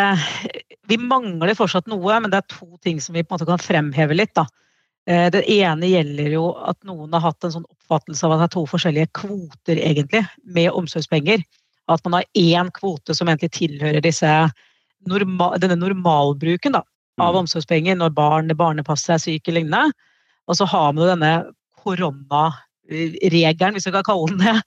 Vi 0.88 1.04
mangler 1.04 1.52
fortsatt 1.60 1.92
noe, 1.92 2.22
men 2.24 2.32
det 2.32 2.46
er 2.46 2.54
to 2.62 2.78
ting 2.80 3.04
som 3.04 3.12
vi 3.12 3.28
på 3.28 3.36
en 3.36 3.42
måte 3.42 3.52
kan 3.52 3.60
fremheve 3.60 4.16
litt. 4.16 4.32
da. 4.40 4.48
Eh, 5.06 5.28
det 5.32 5.44
ene 5.52 5.90
gjelder 5.90 6.34
jo 6.34 6.48
at 6.66 6.80
noen 6.88 7.14
har 7.14 7.22
hatt 7.28 7.46
en 7.46 7.54
sånn 7.60 7.68
oppfattelse 7.70 8.26
av 8.26 8.34
at 8.34 8.40
det 8.42 8.48
er 8.48 8.56
to 8.56 8.66
forskjellige 8.72 9.12
kvoter 9.18 9.82
egentlig, 9.82 10.24
med 10.44 10.72
omsorgspenger. 10.74 11.44
At 11.92 12.02
man 12.06 12.18
har 12.20 12.26
én 12.42 12.72
kvote 12.74 13.14
som 13.14 13.30
egentlig 13.30 13.54
tilhører 13.54 14.02
disse, 14.02 14.32
denne 15.06 15.78
normalbruken 15.78 16.74
da, 16.74 16.82
av 17.22 17.36
mm. 17.36 17.40
omsorgspenger 17.44 17.96
når 18.00 18.16
barn, 18.18 18.50
barnepasser 18.58 19.14
er 19.16 19.22
syke 19.22 19.52
og 19.54 19.60
lignende. 19.60 19.94
Og 20.50 20.58
så 20.58 20.66
har 20.70 20.94
man 20.94 21.12
denne 21.12 21.34
koronaregelen, 21.86 23.78
hvis 23.78 23.88
vi 23.88 23.94
kan 23.94 24.08
kalle 24.08 24.34
den 24.34 24.42
det, 24.42 24.58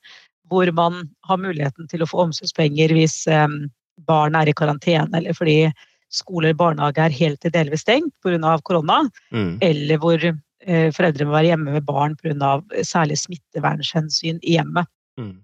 hvor 0.48 0.70
man 0.72 1.02
har 1.28 1.38
muligheten 1.42 1.90
til 1.90 2.02
å 2.02 2.08
få 2.08 2.22
omsorgspenger 2.28 2.94
hvis 2.96 3.26
um, 3.28 3.66
barn 4.08 4.36
er 4.38 4.48
i 4.48 4.56
karantene 4.56 5.18
eller 5.18 5.36
fordi 5.36 5.66
skoler 6.12 6.54
og 6.54 6.60
barnehage 6.62 7.04
er 7.04 7.14
helt 7.14 7.40
til 7.42 7.52
delvis 7.54 7.84
stengt 7.84 8.14
pga. 8.24 8.56
korona, 8.64 9.02
mm. 9.32 9.58
eller 9.62 10.00
hvor 10.00 10.24
eh, 10.24 10.88
foreldre 10.94 11.26
må 11.26 11.36
være 11.36 11.52
hjemme 11.52 11.76
med 11.76 11.86
barn 11.86 12.16
pga. 12.16 12.58
særlig 12.82 13.18
smittevernhensyn 13.18 14.40
i 14.42 14.56
hjemmet. 14.56 14.88
Mm. 15.18 15.36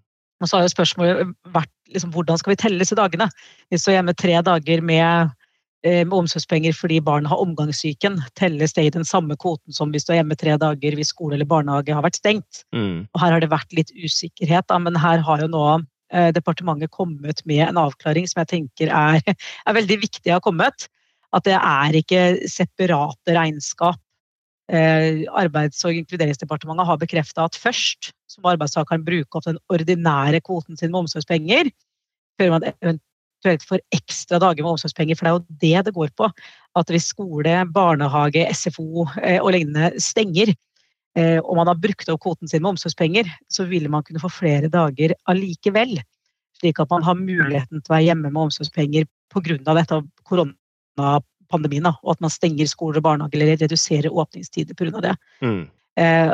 Og 0.42 0.48
så 0.48 0.56
har 0.56 0.66
jo 0.66 0.74
spørsmålet 0.74 1.32
vært 1.54 1.72
liksom, 1.92 2.12
hvordan 2.12 2.40
skal 2.40 2.54
vi 2.54 2.60
telle 2.60 2.82
disse 2.82 2.98
dagene? 2.98 3.28
Vi 3.72 3.80
står 3.80 3.98
hjemme 3.98 4.14
tre 4.18 4.40
dager 4.44 4.82
med, 4.82 5.30
eh, 5.84 6.02
med 6.04 6.12
omsorgspenger 6.12 6.74
fordi 6.76 7.00
barn 7.00 7.26
har 7.26 7.40
omgangssyken. 7.40 8.20
Telles 8.36 8.74
det 8.74 8.84
i 8.84 8.90
den 8.90 9.04
samme 9.04 9.36
kvoten 9.36 9.72
som 9.72 9.92
hvis 9.92 10.04
du 10.04 10.12
er 10.12 10.22
hjemme 10.22 10.36
tre 10.36 10.56
dager 10.60 10.96
hvis 10.96 11.12
skole 11.14 11.38
eller 11.38 11.48
barnehage 11.48 11.94
har 11.94 12.04
vært 12.04 12.20
stengt? 12.20 12.64
Mm. 12.74 13.06
Og 13.12 13.20
her 13.20 13.36
har 13.36 13.40
det 13.40 13.52
vært 13.52 13.72
litt 13.72 13.92
usikkerhet, 13.94 14.66
da, 14.68 14.78
men 14.78 14.96
her 14.96 15.22
har 15.24 15.44
jo 15.44 15.48
nå 15.48 15.64
departementet 16.34 16.92
kommet 16.94 17.42
med 17.48 17.64
en 17.68 17.80
avklaring 17.80 18.28
som 18.30 18.42
jeg 18.42 18.50
tenker 18.52 18.92
er, 18.92 19.20
er 19.66 19.76
veldig 19.76 19.98
viktig 20.04 20.30
å 20.32 20.38
ha 20.38 20.44
kommet. 20.44 20.88
At 21.34 21.46
det 21.48 21.56
er 21.58 21.98
ikke 21.98 22.24
separate 22.50 23.34
regnskap. 23.34 24.00
Eh, 24.72 25.24
Arbeids- 25.36 25.82
og 25.84 25.96
inkluderingsdepartementet 25.98 26.88
har 26.88 27.00
bekrefta 27.00 27.48
at 27.48 27.58
først 27.58 28.14
så 28.30 28.40
må 28.40 28.54
arbeidstakeren 28.54 29.04
bruke 29.04 29.36
opp 29.36 29.48
den 29.48 29.58
ordinære 29.72 30.40
kvoten 30.44 30.78
sin 30.78 30.92
med 30.92 31.02
omsorgspenger, 31.04 31.68
før 32.40 32.54
man 32.54 32.64
eventuelt 32.72 33.66
får 33.68 33.82
ekstra 33.92 34.40
dager 34.40 34.64
med 34.64 34.76
omsorgspenger. 34.76 35.18
For 35.18 35.26
det 35.26 35.32
er 35.32 35.36
jo 35.36 35.58
det 35.66 35.88
det 35.88 35.96
går 35.98 36.14
på. 36.16 36.30
At 36.78 36.90
hvis 36.90 37.10
skole, 37.12 37.58
barnehage, 37.74 38.46
SFO 38.54 39.04
eh, 39.20 39.42
og 39.42 39.52
lignende 39.52 39.92
stenger, 40.02 40.54
Eh, 40.54 40.73
og 41.14 41.52
man 41.54 41.68
har 41.70 41.78
brukt 41.78 42.08
opp 42.10 42.24
kvoten 42.24 42.50
sin 42.50 42.62
med 42.64 42.72
omsorgspenger, 42.72 43.28
så 43.52 43.68
ville 43.70 43.90
man 43.92 44.02
kunne 44.02 44.22
få 44.22 44.30
flere 44.34 44.66
dager 44.72 45.14
allikevel. 45.30 46.00
Slik 46.58 46.80
at 46.82 46.90
man 46.90 47.04
har 47.06 47.18
muligheten 47.18 47.82
til 47.82 47.92
å 47.92 47.94
være 47.94 48.08
hjemme 48.08 48.32
med 48.32 48.48
omsorgspenger 48.48 49.06
pga. 49.34 49.74
dette 49.74 50.00
koronapandemien. 50.26 51.86
Og 52.02 52.10
at 52.16 52.20
man 52.24 52.32
stenger 52.32 52.66
skoler 52.70 52.98
og 52.98 53.06
barnehager 53.06 53.42
eller 53.42 53.62
reduserer 53.62 54.10
åpningstider 54.10 54.74
pga. 54.74 55.00
det. 55.00 55.16
Mm. 55.42 55.64
Eh, 55.96 56.30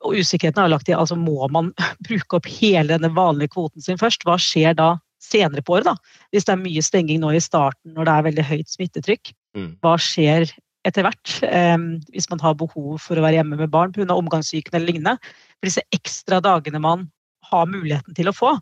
og 0.00 0.16
usikkerheten 0.16 0.62
har 0.62 0.70
lagt 0.72 0.88
i 0.88 0.96
altså 0.96 1.16
må 1.20 1.44
man 1.52 1.72
bruke 2.08 2.38
opp 2.38 2.48
hele 2.48 2.94
denne 2.94 3.12
vanlige 3.12 3.54
kvoten 3.56 3.84
sin 3.84 4.00
først. 4.00 4.24
Hva 4.24 4.38
skjer 4.40 4.76
da 4.78 4.96
senere 5.22 5.62
på 5.62 5.76
året, 5.76 5.86
da? 5.86 5.96
Hvis 6.32 6.48
det 6.48 6.56
er 6.56 6.64
mye 6.64 6.82
stenging 6.82 7.20
nå 7.22 7.32
i 7.36 7.42
starten 7.42 7.94
når 7.96 8.08
det 8.08 8.14
er 8.14 8.28
veldig 8.28 8.46
høyt 8.48 8.72
smittetrykk. 8.72 9.32
Mm. 9.56 9.70
Hva 9.84 9.96
skjer 10.00 10.48
etter 10.88 11.06
hvert, 11.06 11.34
eh, 11.46 11.78
hvis 12.12 12.28
man 12.30 12.42
har 12.42 12.58
behov 12.58 13.00
for 13.02 13.18
å 13.18 13.24
være 13.24 13.40
hjemme 13.40 13.58
med 13.60 13.70
barn 13.70 13.92
pga. 13.94 14.10
omgangssyken 14.14 14.74
eller 14.74 14.90
lignende. 14.90 15.16
For 15.58 15.70
disse 15.70 15.84
ekstra 15.94 16.40
dagene 16.42 16.80
man 16.82 17.10
har 17.52 17.66
muligheten 17.66 18.16
til 18.16 18.30
å 18.30 18.36
få, 18.36 18.56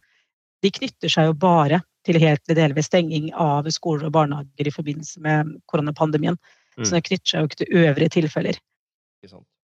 de 0.60 0.70
knytter 0.70 1.08
seg 1.12 1.30
jo 1.30 1.36
bare 1.40 1.80
til 2.06 2.18
helt 2.20 2.42
eller 2.48 2.62
delvis 2.62 2.88
stenging 2.88 3.30
av 3.36 3.68
skoler 3.72 4.08
og 4.08 4.16
barnehager 4.16 4.68
i 4.68 4.74
forbindelse 4.74 5.20
med 5.24 5.54
koronapandemien. 5.70 6.36
Mm. 6.76 6.84
Så 6.84 6.96
det 6.96 7.04
knytter 7.08 7.32
seg 7.32 7.40
jo 7.40 7.50
ikke 7.50 7.60
til 7.62 7.80
øvrige 7.84 8.14
tilfeller. 8.16 8.60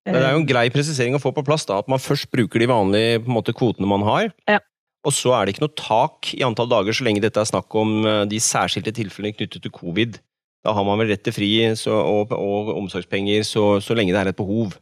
Det 0.06 0.14
er 0.14 0.36
jo 0.36 0.42
en 0.44 0.48
grei 0.48 0.68
presisering 0.70 1.16
å 1.18 1.22
få 1.22 1.32
på 1.34 1.44
plass, 1.48 1.66
da, 1.66 1.80
at 1.82 1.90
man 1.90 2.02
først 2.02 2.30
bruker 2.34 2.62
de 2.62 2.70
vanlige 2.70 3.24
måte, 3.26 3.56
kvotene 3.58 3.90
man 3.90 4.04
har. 4.06 4.30
Ja. 4.52 4.60
Og 5.06 5.14
så 5.14 5.34
er 5.38 5.46
det 5.46 5.56
ikke 5.56 5.66
noe 5.66 5.80
tak 5.80 6.32
i 6.36 6.44
antall 6.46 6.70
dager 6.70 6.96
så 6.96 7.06
lenge 7.06 7.24
dette 7.24 7.42
er 7.42 7.50
snakk 7.50 7.74
om 7.78 8.06
eh, 8.06 8.24
de 8.30 8.42
særskilte 8.42 8.94
tilfellene 8.96 9.38
knyttet 9.38 9.64
til 9.66 9.74
covid. 9.74 10.20
Da 10.66 10.74
har 10.74 10.88
man 10.88 10.98
vel 11.02 11.14
rett 11.14 11.22
til 11.26 11.36
fri 11.36 11.52
så, 11.78 11.94
og, 11.94 12.34
og, 12.34 12.74
omsorgspenger 12.74 13.46
så, 13.46 13.78
så, 13.86 13.98
lenge 13.98 14.16
det 14.16 14.24
er 14.24 14.32
et 14.32 14.40
behov. 14.40 14.74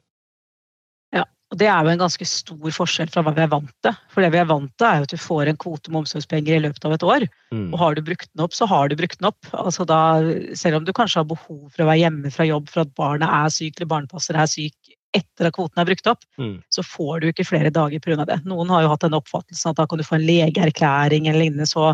Ja, 1.13 1.25
og 1.51 1.59
det 1.59 1.67
er 1.67 1.83
jo 1.83 1.91
en 1.91 2.03
ganske 2.05 2.27
stor 2.27 2.75
forskjell 2.77 3.11
fra 3.11 3.25
hva 3.25 3.33
vi 3.35 3.43
er 3.43 3.51
vant 3.51 3.73
til. 3.83 3.97
For 4.13 4.23
det 4.23 4.31
vi 4.33 4.39
er 4.39 4.47
vant 4.49 4.71
til, 4.79 4.87
er 4.87 5.01
jo 5.01 5.09
at 5.09 5.15
du 5.15 5.19
får 5.19 5.51
en 5.51 5.59
kvote 5.59 5.91
med 5.91 6.05
omsorgspenger 6.05 6.55
i 6.55 6.63
løpet 6.63 6.87
av 6.87 6.95
et 6.95 7.05
år. 7.09 7.27
Mm. 7.51 7.67
Og 7.73 7.77
har 7.83 7.97
du 7.97 8.03
brukt 8.07 8.31
den 8.31 8.45
opp, 8.45 8.55
så 8.55 8.69
har 8.71 8.87
du 8.87 8.97
brukt 8.99 9.19
den 9.19 9.29
opp. 9.33 9.51
Altså 9.51 9.85
da, 9.89 9.99
selv 10.57 10.79
om 10.79 10.87
du 10.87 10.95
kanskje 10.95 11.19
har 11.19 11.29
behov 11.33 11.67
for 11.67 11.83
å 11.83 11.89
være 11.91 12.05
hjemme 12.05 12.31
fra 12.31 12.47
jobb 12.47 12.71
for 12.71 12.85
at 12.85 12.95
barnet 12.99 13.27
er 13.27 13.51
syk 13.53 13.75
eller 13.75 13.91
barnepasser 13.97 14.39
er 14.39 14.49
syk 14.49 14.95
etter 15.13 15.47
at 15.47 15.53
kvoten 15.53 15.81
er 15.81 15.85
brukt 15.85 16.07
opp, 16.09 16.23
mm. 16.41 16.55
så 16.73 16.83
får 16.85 17.21
du 17.21 17.27
ikke 17.29 17.45
flere 17.45 17.69
dager 17.73 18.01
pga. 18.01 18.25
det. 18.25 18.39
Noen 18.49 18.71
har 18.73 18.81
jo 18.81 18.89
hatt 18.93 19.03
den 19.05 19.17
oppfattelsen 19.17 19.69
at 19.69 19.77
da 19.77 19.85
kan 19.89 20.01
du 20.01 20.07
få 20.07 20.17
en 20.17 20.25
legeerklæring 20.25 21.27
eller 21.29 21.43
lignende, 21.45 21.69
så 21.69 21.91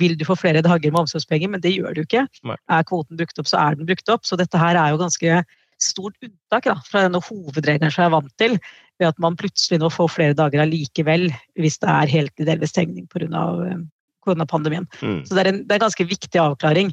vil 0.00 0.14
du 0.18 0.24
få 0.24 0.36
flere 0.38 0.62
dager 0.64 0.92
med 0.92 1.04
omsorgspenger, 1.04 1.50
men 1.52 1.62
det 1.64 1.74
gjør 1.74 1.96
du 1.96 2.04
ikke. 2.04 2.24
Nei. 2.48 2.56
Er 2.72 2.86
kvoten 2.88 3.18
brukt 3.18 3.40
opp, 3.40 3.48
så 3.50 3.60
er 3.60 3.76
den 3.76 3.88
brukt 3.88 4.08
opp. 4.12 4.24
Så 4.28 4.38
dette 4.40 4.60
her 4.60 4.78
er 4.78 4.94
jo 4.94 5.00
ganske 5.02 5.42
stort 5.82 6.14
unntak 6.22 6.68
da, 6.70 6.76
fra 6.86 7.04
denne 7.06 7.20
hovedregelen 7.24 7.92
som 7.92 8.04
jeg 8.04 8.10
er 8.10 8.14
vant 8.14 8.36
til, 8.40 8.54
ved 9.00 9.10
at 9.10 9.18
man 9.22 9.36
plutselig 9.38 9.80
nå 9.82 9.90
får 9.92 10.12
flere 10.14 10.36
dager 10.38 10.62
allikevel 10.62 11.26
hvis 11.60 11.80
det 11.82 11.90
er 11.90 12.12
helt 12.12 12.32
eller 12.36 12.54
delvis 12.54 12.74
stengning 12.74 13.08
pga. 13.10 13.26
Eh, 13.66 13.82
koronapandemien. 14.22 14.86
Mm. 15.02 15.24
Så 15.26 15.34
det 15.34 15.42
er, 15.42 15.48
en, 15.50 15.56
det 15.66 15.74
er 15.74 15.80
en 15.80 15.88
ganske 15.88 16.06
viktig 16.06 16.38
avklaring. 16.38 16.92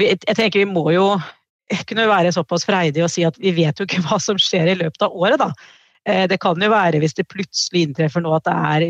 Jeg 0.00 0.16
tenker 0.24 0.62
Vi 0.62 0.70
må 0.70 0.86
jo 0.94 1.10
kunne 1.88 2.08
være 2.08 2.32
såpass 2.32 2.64
freidige 2.66 3.04
og 3.04 3.12
si 3.12 3.26
at 3.28 3.36
vi 3.40 3.52
vet 3.58 3.78
jo 3.78 3.84
ikke 3.84 4.00
hva 4.06 4.16
som 4.22 4.40
skjer 4.40 4.72
i 4.72 4.78
løpet 4.80 5.04
av 5.04 5.12
året. 5.12 5.38
da. 5.42 5.52
Eh, 6.08 6.24
det 6.30 6.40
kan 6.40 6.56
jo 6.56 6.72
være 6.72 7.02
hvis 7.02 7.18
det 7.18 7.28
plutselig 7.28 7.84
inntreffer 7.88 8.24
nå 8.24 8.32
at 8.38 8.48
det 8.48 8.56
er 8.56 8.86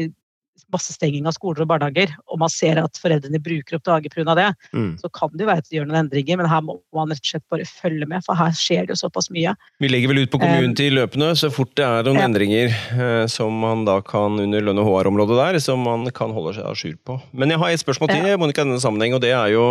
massestenging 0.72 1.28
av 1.28 1.36
skoler 1.36 1.64
og 1.64 1.70
barnehager, 1.70 2.12
og 2.30 2.40
man 2.42 2.52
ser 2.52 2.80
at 2.82 3.00
foreldrene 3.00 3.40
bruker 3.42 3.78
opp 3.78 3.86
dager 3.88 4.12
pga. 4.12 4.36
det, 4.38 4.48
mm. 4.72 4.92
så 5.02 5.10
kan 5.14 5.32
det 5.34 5.44
jo 5.44 5.50
være 5.50 5.64
at 5.64 5.70
de 5.70 5.78
gjør 5.78 5.88
noen 5.88 6.02
endringer, 6.04 6.40
men 6.40 6.50
her 6.50 6.64
må 6.66 6.78
man 6.96 7.12
rett 7.12 7.24
og 7.24 7.32
slett 7.32 7.46
bare 7.52 7.68
følge 7.68 8.08
med, 8.10 8.24
for 8.26 8.38
her 8.38 8.54
skjer 8.56 8.88
det 8.88 8.96
jo 8.96 9.00
såpass 9.04 9.30
mye. 9.34 9.54
Vi 9.82 9.90
legger 9.90 10.12
vel 10.12 10.24
ut 10.24 10.32
på 10.32 10.40
Community 10.42 10.80
til 10.80 10.96
løpende 10.96 11.32
så 11.38 11.50
fort 11.52 11.72
det 11.78 11.86
er 11.86 12.06
noen 12.06 12.20
ja. 12.20 12.28
endringer 12.28 12.70
eh, 12.72 13.24
som 13.30 13.56
man 13.62 13.84
da 13.88 13.98
kan 14.04 14.38
under 14.40 14.64
lønn- 14.64 14.80
og 14.80 14.88
HR-området 14.88 15.40
der, 15.40 15.60
som 15.62 15.82
man 15.86 16.06
kan 16.14 16.34
holde 16.36 16.56
seg 16.56 16.68
à 16.68 16.74
jour 16.76 16.96
på. 17.06 17.18
Men 17.32 17.52
jeg 17.52 17.60
har 17.62 17.74
et 17.74 17.82
spørsmål 17.82 18.12
til, 18.12 18.30
ja. 18.30 18.38
Monica, 18.40 18.64
i 18.64 18.70
denne 18.70 18.82
sammenheng, 18.82 19.16
og 19.16 19.24
det 19.24 19.34
er 19.36 19.52
jo 19.54 19.66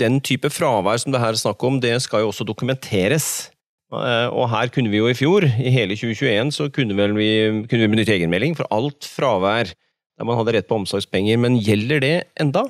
den 0.00 0.20
type 0.24 0.50
fravær 0.52 1.00
som 1.00 1.14
det 1.14 1.22
her 1.22 1.34
er 1.34 1.40
snakk 1.40 1.62
om, 1.66 1.80
det 1.82 1.96
skal 2.04 2.24
jo 2.24 2.32
også 2.32 2.46
dokumenteres. 2.48 3.50
Og 3.90 4.44
her 4.52 4.70
kunne 4.70 4.90
vi 4.92 5.00
jo 5.00 5.08
i 5.10 5.16
fjor, 5.18 5.44
i 5.44 5.72
hele 5.74 5.96
2021, 5.98 6.52
så 6.54 6.68
kunne, 6.70 6.94
vi, 7.16 7.30
kunne 7.66 7.82
vi 7.82 7.90
benytte 7.90 8.14
egenmelding 8.14 8.54
for 8.58 8.70
alt 8.74 9.06
fravær 9.08 9.72
der 10.20 10.28
man 10.28 10.36
hadde 10.36 10.52
rett 10.58 10.68
på 10.68 10.76
omsorgspenger. 10.76 11.40
Men 11.40 11.56
gjelder 11.64 12.02
det 12.04 12.14
enda? 12.42 12.66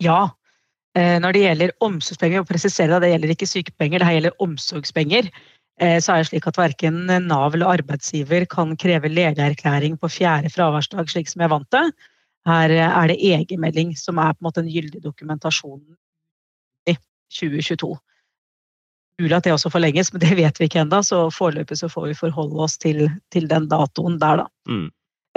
Ja. 0.00 0.32
Eh, 0.96 1.18
når 1.20 1.36
det 1.36 1.42
gjelder 1.44 1.74
omsorgspenger, 1.84 2.40
og 2.40 2.48
presisere 2.48 2.96
det, 2.96 3.04
det 3.04 3.10
gjelder 3.12 3.32
ikke 3.34 3.48
sykepenger, 3.50 4.00
det 4.00 4.08
her 4.08 4.16
gjelder 4.16 4.44
omsorgspenger, 4.46 5.28
eh, 5.78 5.98
så 6.00 6.14
er 6.14 6.22
det 6.22 6.30
slik 6.30 6.48
at 6.48 6.58
verken 6.58 7.02
Nav 7.28 7.52
eller 7.52 7.76
arbeidsgiver 7.76 8.48
kan 8.50 8.72
kreve 8.80 9.12
legeerklæring 9.12 9.98
på 10.00 10.08
fjerde 10.10 10.50
fraværsdag, 10.54 11.12
slik 11.12 11.28
som 11.28 11.44
jeg 11.44 11.52
vant 11.52 11.68
til. 11.70 11.92
Her 12.48 12.72
er 12.72 13.10
det 13.12 13.20
egenmelding 13.20 13.92
som 14.00 14.18
er 14.18 14.32
på 14.32 14.40
en 14.40 14.48
måte 14.48 14.62
en 14.64 14.70
gyldig 14.72 15.02
dokumentasjon 15.04 15.82
i 16.88 16.94
2022. 17.36 17.90
Mulig 19.20 19.36
at 19.36 19.44
det 19.44 19.52
også 19.52 19.68
forlenges, 19.68 20.08
men 20.14 20.24
det 20.24 20.32
vet 20.38 20.56
vi 20.56 20.70
ikke 20.70 20.80
ennå, 20.80 21.02
så 21.04 21.26
foreløpig 21.28 21.76
så 21.76 21.90
får 21.92 22.08
vi 22.08 22.16
forholde 22.22 22.64
oss 22.64 22.78
til, 22.80 23.04
til 23.28 23.50
den 23.52 23.68
datoen 23.68 24.16
der, 24.22 24.46
da. 24.46 24.48
Mm. 24.72 24.88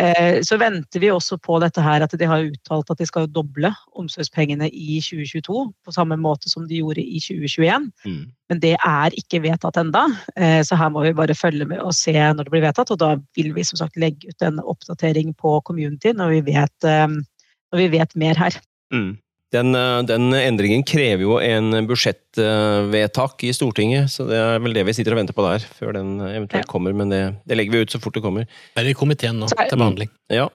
Eh, 0.02 0.40
så 0.42 0.58
venter 0.58 1.02
vi 1.04 1.12
også 1.14 1.38
på 1.38 1.60
dette 1.62 1.82
her 1.86 2.02
at 2.02 2.14
de 2.18 2.26
har 2.26 2.48
uttalt 2.48 2.90
at 2.90 2.98
de 2.98 3.06
skal 3.06 3.28
doble 3.30 3.70
omsorgspengene 4.00 4.66
i 4.72 4.98
2022, 5.06 5.66
på 5.86 5.94
samme 5.94 6.18
måte 6.18 6.50
som 6.50 6.66
de 6.70 6.80
gjorde 6.82 7.04
i 7.04 7.22
2021. 7.22 7.92
Mm. 8.02 8.24
Men 8.50 8.64
det 8.64 8.74
er 8.80 9.18
ikke 9.20 9.44
vedtatt 9.44 9.78
enda, 9.82 10.08
eh, 10.34 10.62
så 10.66 10.80
her 10.80 10.90
må 10.94 11.06
vi 11.06 11.14
bare 11.18 11.38
følge 11.38 11.68
med 11.70 11.84
og 11.86 11.94
se 11.98 12.16
når 12.16 12.42
det 12.42 12.56
blir 12.56 12.66
vedtatt. 12.66 12.94
Og 12.96 13.02
da 13.04 13.12
vil 13.38 13.54
vi 13.54 13.66
som 13.70 13.84
sagt 13.84 14.00
legge 14.02 14.34
ut 14.34 14.46
en 14.46 14.62
oppdatering 14.64 15.36
på 15.38 15.60
community 15.68 16.16
når 16.18 16.40
vi 16.40 16.42
vet, 16.54 16.90
eh, 16.90 17.08
når 17.14 17.84
vi 17.86 17.92
vet 17.94 18.18
mer 18.18 18.42
her. 18.48 18.58
Mm. 18.94 19.14
Den, 19.54 19.76
eh, 19.78 20.02
den, 20.10 20.32
endringen 20.34 20.86
krever 20.88 21.26
jo 21.26 21.40
en 21.44 21.86
budsjettvedtak 21.90 23.46
i 23.46 23.54
Stortinget, 23.54 24.10
så 24.14 24.26
det 24.30 24.40
er 24.40 24.62
vel 24.64 24.74
det 24.74 24.88
vi 24.90 24.96
sitter 24.98 25.16
og 25.16 25.22
venter 25.22 25.38
på 25.38 25.46
der, 25.46 25.66
før 25.80 25.94
den 26.00 26.16
eventuelt 26.26 26.70
kommer. 26.72 26.96
Men 26.98 27.14
det, 27.14 27.24
det 27.50 27.60
legger 27.60 27.76
vi 27.76 27.84
ut 27.86 27.94
så 27.94 28.02
fort 28.02 28.18
det 28.18 28.26
kommer. 28.26 28.48
Er 28.74 28.82
Det 28.82 28.90
er 28.90 28.96
i 28.96 29.02
komiteen 29.04 29.42
nå, 29.42 29.52
til 29.54 29.78
behandling. 29.78 30.10
Ja. 30.34 30.50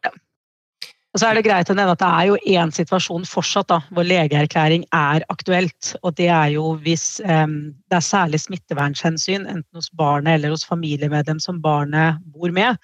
Og 1.17 1.23
så 1.23 1.31
er 1.31 1.39
det 1.39 1.47
greit 1.47 1.71
å 1.73 1.75
nevne 1.75 1.95
at 1.97 2.03
det 2.03 2.09
er 2.09 2.27
jo 2.29 2.59
én 2.59 2.71
situasjon 2.75 3.25
fortsatt 3.27 3.71
da, 3.73 3.79
hvor 3.97 4.05
legeerklæring 4.07 4.85
er 4.95 5.25
aktuelt. 5.33 5.95
Og 6.03 6.15
det 6.19 6.29
er 6.29 6.53
jo 6.53 6.75
hvis 6.85 7.07
um, 7.25 7.73
det 7.89 7.97
er 7.99 8.05
særlig 8.05 8.43
smittevernhensyn, 8.45 9.47
enten 9.49 9.79
hos 9.81 9.89
barnet 9.97 10.37
eller 10.37 10.53
hos 10.53 10.67
familiemedlem 10.69 11.41
som 11.41 11.63
barnet 11.65 12.21
bor 12.35 12.53
med, 12.55 12.77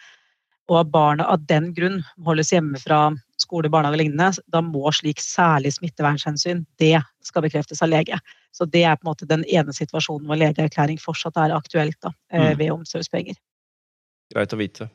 og 0.71 0.81
at 0.81 0.91
barnet 0.93 1.29
av 1.29 1.43
den 1.49 1.73
grunn 1.77 2.01
holdes 2.25 2.53
hjemme 2.55 2.79
fra 2.81 3.11
skole, 3.41 3.69
barnehage 3.73 3.99
og 3.99 4.01
lignende, 4.01 4.45
da 4.53 4.63
må 4.65 4.89
slik 4.97 5.21
særlig 5.21 5.75
smittevernhensyn 5.77 6.65
det 6.81 6.97
skal 7.25 7.45
bekreftes 7.45 7.83
av 7.85 7.91
lege. 7.93 8.19
Så 8.55 8.67
det 8.71 8.85
er 8.87 8.97
på 8.97 9.05
en 9.05 9.11
måte 9.13 9.29
den 9.29 9.45
ene 9.51 9.75
situasjonen 9.77 10.29
hvor 10.29 10.41
legeerklæring 10.41 11.01
fortsatt 11.03 11.37
er 11.43 11.57
aktuelt 11.57 11.99
da, 12.05 12.15
eh, 12.33 12.53
mm. 12.53 12.61
ved 12.61 12.75
omsorgspenger. 12.79 13.41
Greit 14.33 14.55
å 14.55 14.61
vite. 14.61 14.89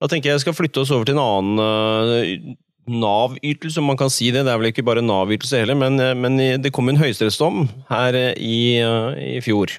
Da 0.00 0.08
tenker 0.08 0.30
jeg 0.30 0.38
jeg 0.38 0.46
skal 0.46 0.56
flytte 0.56 0.82
oss 0.82 0.92
over 0.94 1.08
til 1.08 1.16
en 1.16 1.22
annen 1.22 1.60
uh, 1.60 2.56
Nav-ytelse, 2.90 3.78
om 3.80 3.90
man 3.92 3.98
kan 4.00 4.10
si 4.12 4.30
det. 4.32 4.46
Det 4.46 4.52
er 4.52 4.60
vel 4.60 4.70
ikke 4.72 4.84
bare 4.86 5.04
Nav-ytelse 5.04 5.60
heller, 5.62 5.78
men, 5.78 6.00
uh, 6.00 6.16
men, 6.16 6.40
det 6.60 6.72
kom 6.76 6.88
en 6.90 7.00
høyesterettsdom 7.00 7.68
her 7.92 8.16
i, 8.34 8.80
i, 8.80 9.38
fjor 9.44 9.76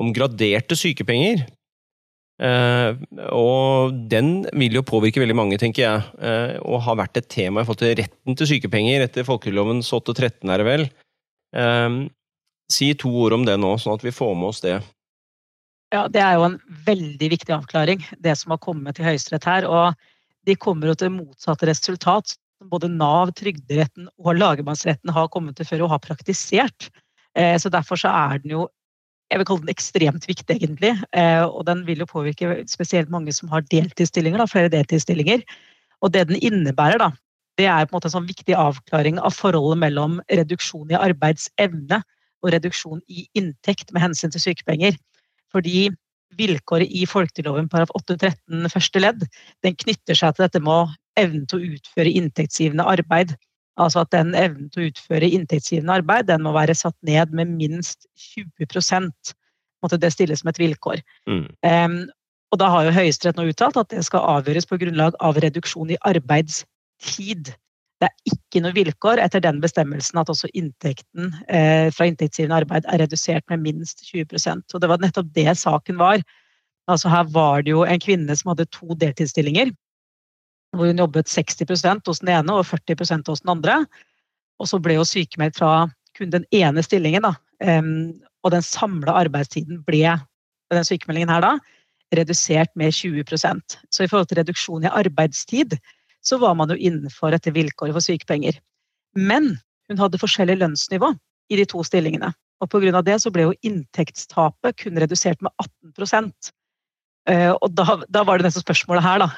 om 0.00 0.12
graderte 0.16 0.76
sykepenger. 0.76 1.46
Uh, 2.36 2.92
og 3.32 3.94
den 4.12 4.42
vil 4.52 4.76
jo 4.76 4.84
påvirke 4.84 5.22
veldig 5.22 5.36
mange, 5.38 5.56
tenker 5.60 5.82
jeg, 5.82 6.02
uh, 6.20 6.58
og 6.68 6.82
har 6.84 6.98
vært 7.00 7.16
et 7.22 7.30
tema 7.32 7.62
i 7.62 7.68
forhold 7.68 7.80
til 7.80 7.96
retten 8.02 8.36
til 8.36 8.50
sykepenger 8.50 9.06
etter 9.06 9.24
folkelovens 9.24 9.88
813, 9.88 10.52
er 10.52 10.60
det 10.60 10.66
vel. 10.68 10.84
Uh, 11.56 12.04
si 12.72 12.90
to 12.98 13.12
ord 13.24 13.38
om 13.38 13.46
det 13.48 13.56
nå, 13.62 13.72
sånn 13.80 13.96
at 13.96 14.04
vi 14.04 14.12
får 14.12 14.36
med 14.36 14.50
oss 14.50 14.60
det. 14.64 14.76
Ja, 15.94 16.04
Det 16.12 16.20
er 16.20 16.36
jo 16.36 16.48
en 16.50 16.60
veldig 16.84 17.32
viktig 17.32 17.56
avklaring, 17.56 18.04
det 18.20 18.36
som 18.36 18.52
har 18.52 18.60
kommet 18.60 18.98
til 18.98 19.06
Høyesterett 19.06 19.48
her. 19.48 19.68
Og 19.70 19.94
de 20.46 20.58
kommer 20.60 20.90
jo 20.90 20.98
til 20.98 21.14
motsatte 21.14 21.68
resultat, 21.70 22.34
som 22.58 22.68
både 22.68 22.90
Nav, 22.90 23.32
Trygderetten 23.38 24.10
og 24.18 24.36
lagmannsretten 24.36 25.14
har 25.14 25.30
kommet 25.32 25.56
til 25.56 25.68
før 25.68 25.86
og 25.86 25.94
har 25.94 26.02
praktisert. 26.02 26.90
Så 27.36 27.70
Derfor 27.70 28.00
så 28.00 28.10
er 28.10 28.40
den 28.42 28.54
jo 28.56 28.66
jeg 29.30 29.40
vil 29.40 29.46
kalle 29.48 29.64
den 29.64 29.72
ekstremt 29.72 30.26
viktig, 30.28 30.54
egentlig. 30.54 30.92
Eh, 31.16 31.44
og 31.44 31.66
den 31.66 31.82
vil 31.88 32.02
jo 32.02 32.08
påvirke 32.10 32.60
spesielt 32.70 33.10
mange 33.10 33.34
som 33.34 33.50
har 33.50 33.64
deltidsstillinger, 33.72 34.38
da, 34.38 34.46
flere 34.50 34.70
deltidsstillinger. 34.72 35.42
Og 36.04 36.12
det 36.14 36.28
den 36.30 36.38
innebærer, 36.38 37.00
da, 37.02 37.10
det 37.58 37.66
er 37.66 37.86
på 37.86 37.94
en 37.94 37.98
måte 37.98 38.10
en 38.10 38.16
sånn 38.18 38.28
viktig 38.28 38.54
avklaring 38.58 39.18
av 39.18 39.34
forholdet 39.34 39.80
mellom 39.82 40.18
reduksjon 40.30 40.92
i 40.92 40.98
arbeidsevne 40.98 42.02
og 42.44 42.52
reduksjon 42.52 43.00
i 43.08 43.26
inntekt 43.38 43.92
med 43.96 44.04
hensyn 44.04 44.34
til 44.34 44.44
sykepenger. 44.44 44.98
Fordi 45.54 45.88
vilkåret 46.36 46.92
i 46.92 47.06
folketrygdloven§ 47.08 47.70
8-13 47.96 48.70
første 48.72 49.02
ledd 49.02 49.24
den 49.64 49.76
knytter 49.80 50.18
seg 50.18 50.36
til 50.36 50.44
dette 50.44 50.62
med 50.62 50.94
evnen 51.16 51.46
til 51.48 51.62
å 51.62 51.76
utføre 51.76 52.12
inntektsgivende 52.12 52.84
arbeid. 52.86 53.32
Altså 53.76 54.02
at 54.04 54.12
den 54.14 54.34
evnen 54.38 54.70
til 54.72 54.84
å 54.84 54.90
utføre 54.90 55.28
inntektsgivende 55.28 55.98
arbeid 56.00 56.30
den 56.30 56.44
må 56.46 56.54
være 56.56 56.76
satt 56.76 56.96
ned 57.06 57.34
med 57.36 57.52
minst 57.58 58.08
20% 58.36 59.34
Måtte 59.84 59.98
det 60.00 60.08
stilles 60.14 60.40
som 60.40 60.48
et 60.48 60.58
vilkår. 60.58 61.02
Mm. 61.28 61.42
Um, 61.60 61.96
og 62.54 62.60
da 62.62 62.70
har 62.72 62.86
jo 62.86 62.94
Høyesterett 62.96 63.36
nå 63.38 63.44
uttalt 63.50 63.76
at 63.76 63.90
det 63.92 64.00
skal 64.06 64.24
avgjøres 64.38 64.66
på 64.66 64.78
grunnlag 64.80 65.14
av 65.22 65.36
reduksjon 65.44 65.92
i 65.92 65.98
arbeidstid. 66.08 67.52
Det 68.00 68.08
er 68.08 68.32
ikke 68.32 68.62
noe 68.64 68.76
vilkår 68.76 69.20
etter 69.24 69.44
den 69.44 69.60
bestemmelsen 69.62 70.20
at 70.20 70.32
også 70.32 70.50
inntekten 70.56 71.30
eh, 71.48 71.92
fra 71.94 72.08
inntektsgivende 72.08 72.62
arbeid 72.62 72.88
er 72.92 73.02
redusert 73.04 73.46
med 73.52 73.64
minst 73.64 74.04
20% 74.08 74.76
Og 74.76 74.82
det 74.82 74.90
var 74.90 75.00
nettopp 75.04 75.28
det 75.36 75.48
saken 75.60 76.00
var. 76.00 76.24
Altså 76.88 77.12
Her 77.12 77.28
var 77.34 77.64
det 77.64 77.72
jo 77.72 77.84
en 77.84 78.02
kvinne 78.02 78.36
som 78.36 78.52
hadde 78.52 78.68
to 78.72 78.96
deltidsstillinger 79.00 79.72
hvor 80.76 80.90
hun 80.90 81.00
jobbet 81.00 81.30
60% 81.30 82.08
hos 82.08 82.22
den 82.22 82.32
ene 82.34 82.56
og 82.56 82.66
40% 82.68 83.30
hos 83.30 83.42
den 83.44 83.52
andre. 83.56 83.80
Og 84.60 84.70
så 84.70 84.80
ble 84.82 84.98
hun 84.98 85.08
sykemeldt 85.08 85.58
fra 85.58 85.86
kun 86.16 86.32
den 86.32 86.46
ene 86.54 86.84
stillingen. 86.84 87.26
Da. 87.26 87.34
og 88.44 88.52
den 88.52 88.62
samla 88.62 89.14
arbeidstiden 89.24 89.80
ble 89.86 90.16
den 90.72 90.86
sykemeldingen 90.86 91.32
her 91.32 91.44
da, 91.44 91.52
redusert 92.14 92.70
med 92.78 92.94
20% 92.94 93.78
Så 93.90 94.04
i 94.04 94.08
forhold 94.08 94.28
til 94.30 94.38
reduksjon 94.38 94.84
i 94.84 94.92
arbeidstid, 94.92 95.76
så 96.22 96.38
var 96.38 96.54
man 96.54 96.70
jo 96.70 96.76
innenfor 96.76 97.34
dette 97.34 97.52
vilkåret 97.54 97.94
for 97.94 98.04
sykepenger. 98.04 98.58
Men 99.16 99.56
hun 99.88 99.98
hadde 99.98 100.20
forskjellig 100.20 100.58
lønnsnivå 100.60 101.12
i 101.50 101.58
de 101.60 101.66
to 101.68 101.82
stillingene. 101.86 102.32
Og 102.60 102.70
pga. 102.72 103.02
det 103.04 103.20
så 103.22 103.30
ble 103.30 103.48
jo 103.48 103.56
inntektstapet 103.62 104.78
kun 104.80 104.98
redusert 104.98 105.42
med 105.44 105.52
18 105.60 106.30
uh, 107.28 107.52
Og 107.60 107.70
da, 107.70 107.98
da, 108.08 108.24
var 108.24 108.38
det 108.38 108.48
nesten 108.48 108.64
spørsmålet 108.64 109.04
her, 109.04 109.24
da. 109.24 109.28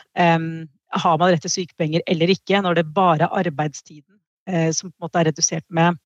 Har 0.96 1.18
man 1.20 1.33
rett 1.33 1.42
til 1.44 1.53
sykepenger 1.53 2.05
eller 2.09 2.31
ikke, 2.33 2.61
når 2.64 2.79
det 2.79 2.87
bare 2.96 3.27
er 3.27 3.40
arbeidstiden 3.42 4.16
eh, 4.48 4.70
som 4.72 4.90
på 4.90 4.96
en 4.96 5.07
måte 5.07 5.20
er 5.20 5.29
redusert 5.29 5.66
med, 5.68 5.98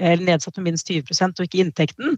eller 0.00 0.24
nedsatt 0.32 0.56
med 0.56 0.70
minst 0.70 0.88
20% 0.88 1.40
og 1.40 1.48
ikke 1.48 1.60
inntekten. 1.60 2.16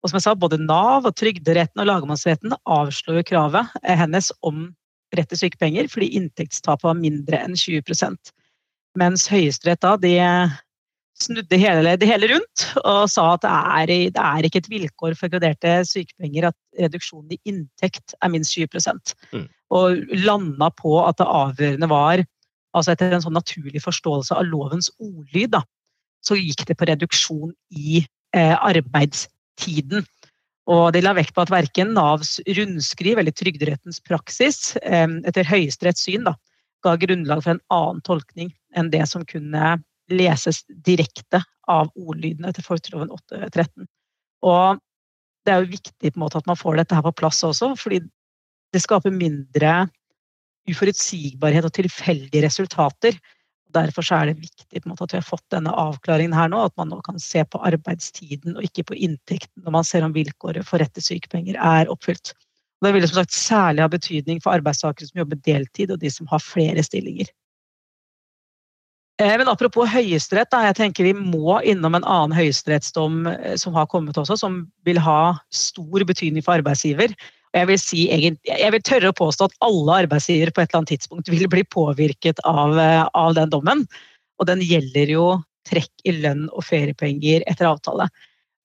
Og 0.00 0.10
som 0.10 0.16
jeg 0.16 0.24
sa, 0.24 0.34
både 0.34 0.58
Nav, 0.58 1.06
og 1.06 1.14
Trygderetten 1.20 1.82
og 1.82 1.88
lagmannsretten 1.90 2.56
avslår 2.64 3.22
kravet 3.28 3.70
eh, 3.84 3.98
hennes 4.00 4.32
om 4.46 4.70
rett 5.16 5.30
til 5.32 5.44
sykepenger 5.44 5.88
fordi 5.90 6.12
inntektstapet 6.18 6.86
var 6.86 6.98
mindre 6.98 7.40
enn 7.42 7.56
20 7.58 7.82
Mens 8.98 9.28
Høyesterett 9.30 9.82
da, 9.82 9.94
de 10.00 10.16
snudde 11.20 11.58
hele, 11.60 11.94
det 12.00 12.08
hele 12.08 12.28
rundt 12.32 12.64
og 12.80 13.04
sa 13.12 13.34
at 13.34 13.44
det 13.44 13.52
er, 13.52 13.92
det 14.16 14.24
er, 14.24 14.46
ikke 14.46 14.62
et 14.62 14.70
vilkår 14.72 15.16
for 15.18 15.32
graderte 15.32 15.80
sykepenger 15.88 16.50
at 16.50 16.56
reduksjonen 16.80 17.36
i 17.36 17.40
inntekt 17.52 18.14
er 18.20 18.32
minst 18.32 18.56
20 18.56 18.80
mm. 19.32 19.46
Og 19.76 20.14
landa 20.24 20.70
på 20.74 20.96
at 21.04 21.20
det 21.20 21.28
avgjørende 21.28 21.90
var 21.90 22.24
altså 22.76 22.94
Etter 22.94 23.16
en 23.16 23.24
sånn 23.24 23.34
naturlig 23.34 23.82
forståelse 23.82 24.36
av 24.38 24.46
lovens 24.46 24.92
ordlyd, 25.02 25.56
da, 25.56 25.64
så 26.22 26.36
gikk 26.38 26.62
det 26.68 26.76
på 26.78 26.86
reduksjon 26.86 27.50
i 27.74 28.04
eh, 28.36 28.54
arbeidstiden. 28.54 30.06
Og 30.70 30.84
de 30.94 31.02
la 31.02 31.16
vekt 31.16 31.34
på 31.34 31.42
at 31.42 31.50
verken 31.50 31.96
Navs 31.96 32.36
rundskriv 32.46 33.18
eller 33.18 33.34
Trygderettens 33.34 33.98
praksis 34.06 34.76
eh, 34.84 35.08
etter 35.26 35.48
Høyesteretts 35.50 36.06
syn 36.06 36.28
da, 36.28 36.36
ga 36.86 36.94
grunnlag 37.00 37.42
for 37.42 37.56
en 37.56 37.64
annen 37.74 38.04
tolkning 38.06 38.52
enn 38.78 38.92
det 38.92 39.02
som 39.10 39.26
kunne 39.26 39.80
leses 40.10 40.62
direkte 40.68 41.42
av 41.70 41.90
ordlydene 41.94 42.52
til 42.54 42.66
folketroven 42.66 43.12
813. 43.14 43.88
Og 44.46 44.80
det 45.46 45.52
er 45.54 45.62
jo 45.62 45.72
viktig 45.72 46.12
på 46.12 46.18
en 46.18 46.24
måte 46.24 46.40
at 46.40 46.48
man 46.50 46.58
får 46.58 46.80
dette 46.80 46.96
her 46.96 47.04
på 47.06 47.16
plass 47.22 47.42
også, 47.46 47.72
fordi 47.78 48.02
det 48.74 48.82
skaper 48.84 49.14
mindre 49.14 49.88
uforutsigbarhet 50.70 51.66
og 51.66 51.74
tilfeldige 51.74 52.44
resultater. 52.44 53.16
Derfor 53.70 54.06
er 54.14 54.30
det 54.30 54.42
viktig 54.42 54.82
måte, 54.90 55.06
at 55.06 55.14
vi 55.14 55.20
har 55.20 55.26
fått 55.26 55.46
denne 55.54 55.72
avklaringen 55.72 56.34
her 56.34 56.50
nå, 56.50 56.64
at 56.66 56.76
man 56.80 56.90
nå 56.90 57.00
kan 57.06 57.18
se 57.22 57.44
på 57.46 57.60
arbeidstiden 57.66 58.56
og 58.56 58.66
ikke 58.66 58.88
på 58.90 58.98
inntekten 58.98 59.64
når 59.64 59.76
man 59.78 59.86
ser 59.86 60.06
om 60.06 60.14
vilkåret 60.14 60.66
for 60.66 60.82
rett 60.82 60.92
til 60.96 61.06
sykepenger 61.06 61.58
er 61.58 61.90
oppfylt. 61.92 62.34
Og 62.80 62.88
det 62.88 62.94
vil 62.96 63.06
som 63.06 63.20
sagt 63.20 63.36
særlig 63.36 63.84
ha 63.84 63.90
betydning 63.92 64.40
for 64.42 64.56
arbeidstakere 64.56 65.10
som 65.10 65.20
jobber 65.22 65.38
deltid, 65.44 65.92
og 65.92 66.00
de 66.02 66.10
som 66.10 66.28
har 66.30 66.42
flere 66.42 66.82
stillinger. 66.82 67.28
Eh, 69.20 69.34
men 69.36 69.50
apropos 69.52 69.88
Høyesterett, 69.92 70.54
jeg 70.64 70.76
tenker 70.78 71.04
vi 71.04 71.12
må 71.12 71.58
innom 71.68 71.98
en 71.98 72.06
annen 72.08 72.32
høyesterettsdom 72.32 73.26
eh, 73.28 73.56
som 73.60 73.76
har 73.76 73.90
kommet 73.92 74.16
også, 74.16 74.38
som 74.40 74.62
vil 74.88 75.00
ha 75.04 75.34
stor 75.52 76.06
betydning 76.08 76.44
for 76.46 76.56
arbeidsgiver. 76.56 77.12
Jeg 77.52 77.68
vil, 77.68 77.80
si, 77.82 78.06
jeg 78.08 78.72
vil 78.72 78.84
tørre 78.86 79.10
å 79.10 79.18
påstå 79.18 79.50
at 79.50 79.58
alle 79.66 79.98
arbeidsgivere 80.06 80.54
på 80.54 80.62
et 80.62 80.70
eller 80.70 80.80
annet 80.80 80.92
tidspunkt 80.94 81.28
vil 81.28 81.50
bli 81.52 81.66
påvirket 81.68 82.40
av, 82.48 82.78
eh, 82.80 83.04
av 83.04 83.36
den 83.36 83.52
dommen. 83.52 83.84
Og 84.40 84.48
den 84.48 84.64
gjelder 84.64 85.12
jo 85.12 85.28
trekk 85.68 85.92
i 86.08 86.16
lønn 86.16 86.46
og 86.54 86.64
feriepenger 86.64 87.44
etter 87.50 87.68
avtale. 87.68 88.08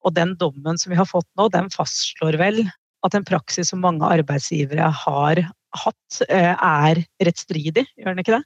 Og 0.07 0.15
den 0.15 0.37
dommen 0.39 0.79
som 0.79 0.93
vi 0.93 1.01
har 1.01 1.09
fått 1.09 1.27
nå, 1.35 1.49
den 1.51 1.67
fastslår 1.73 2.39
vel 2.39 2.63
at 3.03 3.17
en 3.17 3.27
praksis 3.27 3.73
som 3.73 3.83
mange 3.83 4.07
arbeidsgivere 4.07 4.87
har 5.03 5.47
hatt, 5.75 6.21
er 6.29 7.01
rettsstridig, 7.19 7.83
gjør 7.99 8.13
den 8.13 8.23
ikke 8.23 8.37
det? 8.37 8.45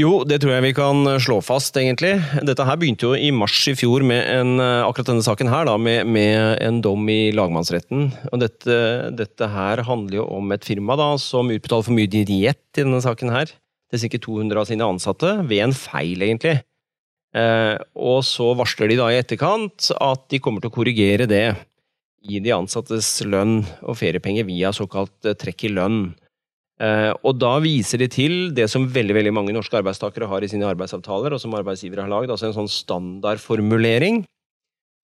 Jo, 0.00 0.22
det 0.24 0.38
tror 0.40 0.54
jeg 0.54 0.64
vi 0.64 0.76
kan 0.76 1.04
slå 1.20 1.40
fast, 1.44 1.76
egentlig. 1.76 2.14
Dette 2.46 2.64
her 2.64 2.78
begynte 2.80 3.10
jo 3.10 3.18
i 3.18 3.28
mars 3.34 3.58
i 3.68 3.74
fjor 3.76 4.04
med 4.06 4.22
en, 4.32 4.52
eh, 4.62 4.84
akkurat 4.86 5.10
denne 5.10 5.24
saken 5.26 5.50
her, 5.52 5.66
da, 5.68 5.74
med, 5.76 6.06
med 6.06 6.62
en 6.62 6.78
dom 6.80 7.08
i 7.10 7.32
lagmannsretten. 7.36 8.06
Og 8.30 8.40
dette, 8.40 8.76
dette, 9.18 9.48
her 9.50 9.82
handler 9.84 10.22
jo 10.22 10.28
om 10.38 10.54
et 10.54 10.64
firma 10.64 10.96
da, 10.96 11.10
som 11.20 11.50
utbetaler 11.52 11.84
for 11.84 11.96
mye 11.96 12.08
diett 12.08 12.78
i 12.78 12.84
denne 12.84 13.02
saken 13.04 13.34
her. 13.34 13.52
Det 13.90 13.98
er 13.98 14.08
ca. 14.14 14.22
200 14.24 14.62
av 14.62 14.70
sine 14.70 14.88
ansatte, 14.88 15.34
ved 15.50 15.66
en 15.66 15.76
feil, 15.76 16.24
egentlig. 16.24 16.62
Eh, 17.36 17.76
og 17.98 18.22
så 18.24 18.54
varsler 18.56 18.88
de 18.88 19.00
da 19.02 19.10
i 19.10 19.20
etterkant 19.20 19.90
at 20.00 20.24
de 20.32 20.40
kommer 20.40 20.64
til 20.64 20.72
å 20.72 20.78
korrigere 20.78 21.28
det 21.28 21.44
i 22.24 22.40
de 22.40 22.56
ansattes 22.56 23.18
lønn 23.26 23.60
og 23.82 24.00
feriepenger 24.00 24.48
via 24.48 24.72
såkalt 24.72 25.28
trekk 25.42 25.68
i 25.68 25.74
lønn. 25.76 26.02
Eh, 26.80 27.12
og 27.26 27.36
da 27.36 27.58
viser 27.60 28.00
de 28.00 28.08
til 28.08 28.34
det 28.56 28.70
som 28.72 28.88
veldig 28.88 29.16
veldig 29.18 29.32
mange 29.36 29.52
norske 29.52 29.76
arbeidstakere 29.76 30.28
har 30.30 30.44
i 30.44 30.48
sine 30.48 30.68
arbeidsavtaler, 30.68 31.34
og 31.36 31.42
som 31.42 31.56
arbeidsgivere 31.58 32.06
har 32.06 32.12
lagd, 32.12 32.32
altså 32.32 32.48
en 32.48 32.56
sånn 32.62 32.70
standardformulering. 32.72 34.22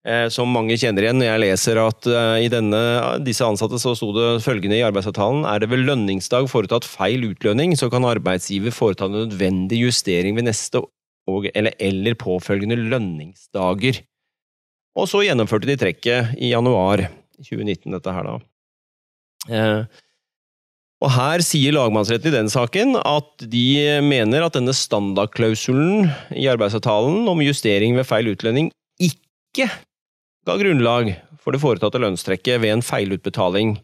Eh, 0.03 0.27
som 0.27 0.51
mange 0.51 0.75
kjenner 0.75 1.05
igjen 1.05 1.21
når 1.21 1.29
jeg 1.29 1.41
leser 1.45 1.79
at 1.79 2.07
eh, 2.11 2.43
i 2.43 2.49
denne, 2.51 2.79
disse 3.23 3.45
ansatte 3.47 3.79
så 3.79 3.93
sto 3.95 4.09
det 4.11 4.29
følgende 4.43 4.75
i 4.75 4.83
arbeidsavtalen 4.83 5.45
er 5.47 5.63
det 5.63 5.69
ved 5.71 5.85
lønningsdag 5.87 6.49
foretatt 6.51 6.83
feil 6.83 7.23
utlønning, 7.29 7.77
så 7.79 7.87
kan 7.91 8.03
arbeidsgiver 8.05 8.75
foreta 8.75 9.07
nødvendig 9.07 9.79
justering 9.85 10.35
ved 10.35 10.49
neste 10.49 10.83
og, 10.83 11.47
eller, 11.55 11.71
eller 11.79 12.19
påfølgende 12.19 12.75
lønningsdager. 12.81 14.03
Og 14.99 15.07
så 15.09 15.23
gjennomførte 15.23 15.71
de 15.71 15.79
trekket 15.79 16.35
i 16.35 16.51
januar 16.51 17.07
2019, 17.39 17.87
dette 17.95 18.13
her 18.13 18.27
da. 18.27 18.35
Eh, 19.49 20.01
og 21.03 21.11
her 21.11 21.43
sier 21.43 21.75
lagmannsretten 21.75 22.31
i 22.31 22.37
den 22.37 22.49
saken 22.51 22.95
at 23.01 23.43
de 23.51 23.65
mener 24.05 24.45
at 24.45 24.55
denne 24.55 24.71
standardklausulen 24.75 26.07
i 26.39 26.47
arbeidsavtalen 26.47 27.27
om 27.27 27.43
justering 27.43 27.97
ved 27.97 28.07
feil 28.07 28.31
utlending 28.31 28.69
ikke 29.03 29.67
ga 30.47 30.55
grunnlag 30.59 31.11
for 31.43 31.51
det 31.51 31.59
foretatte 31.59 31.99
lønnstrekket 31.99 32.61
ved 32.63 32.71
en 32.71 32.85
feilutbetaling, 32.85 33.75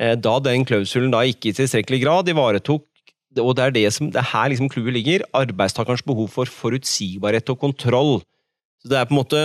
eh, 0.00 0.16
da 0.20 0.34
den 0.44 0.66
klausulen 0.68 1.12
da 1.14 1.24
ikke 1.24 1.50
i 1.50 1.56
tilstrekkelig 1.56 2.02
grad 2.04 2.28
ivaretok 2.28 2.84
og 3.38 3.52
det 3.54 3.62
er 3.64 3.74
det 3.76 3.86
som, 3.94 4.08
det 4.10 4.18
er 4.18 4.26
her 4.32 4.50
liksom 4.50 4.68
clouet 4.72 4.96
ligger, 4.96 5.22
arbeidstakerens 5.38 6.02
behov 6.02 6.26
for 6.32 6.50
forutsigbarhet 6.50 7.52
og 7.52 7.60
kontroll. 7.60 8.16
Så 8.82 8.90
Det 8.90 8.98
er 8.98 9.06
på 9.06 9.14
en 9.14 9.20
måte 9.20 9.42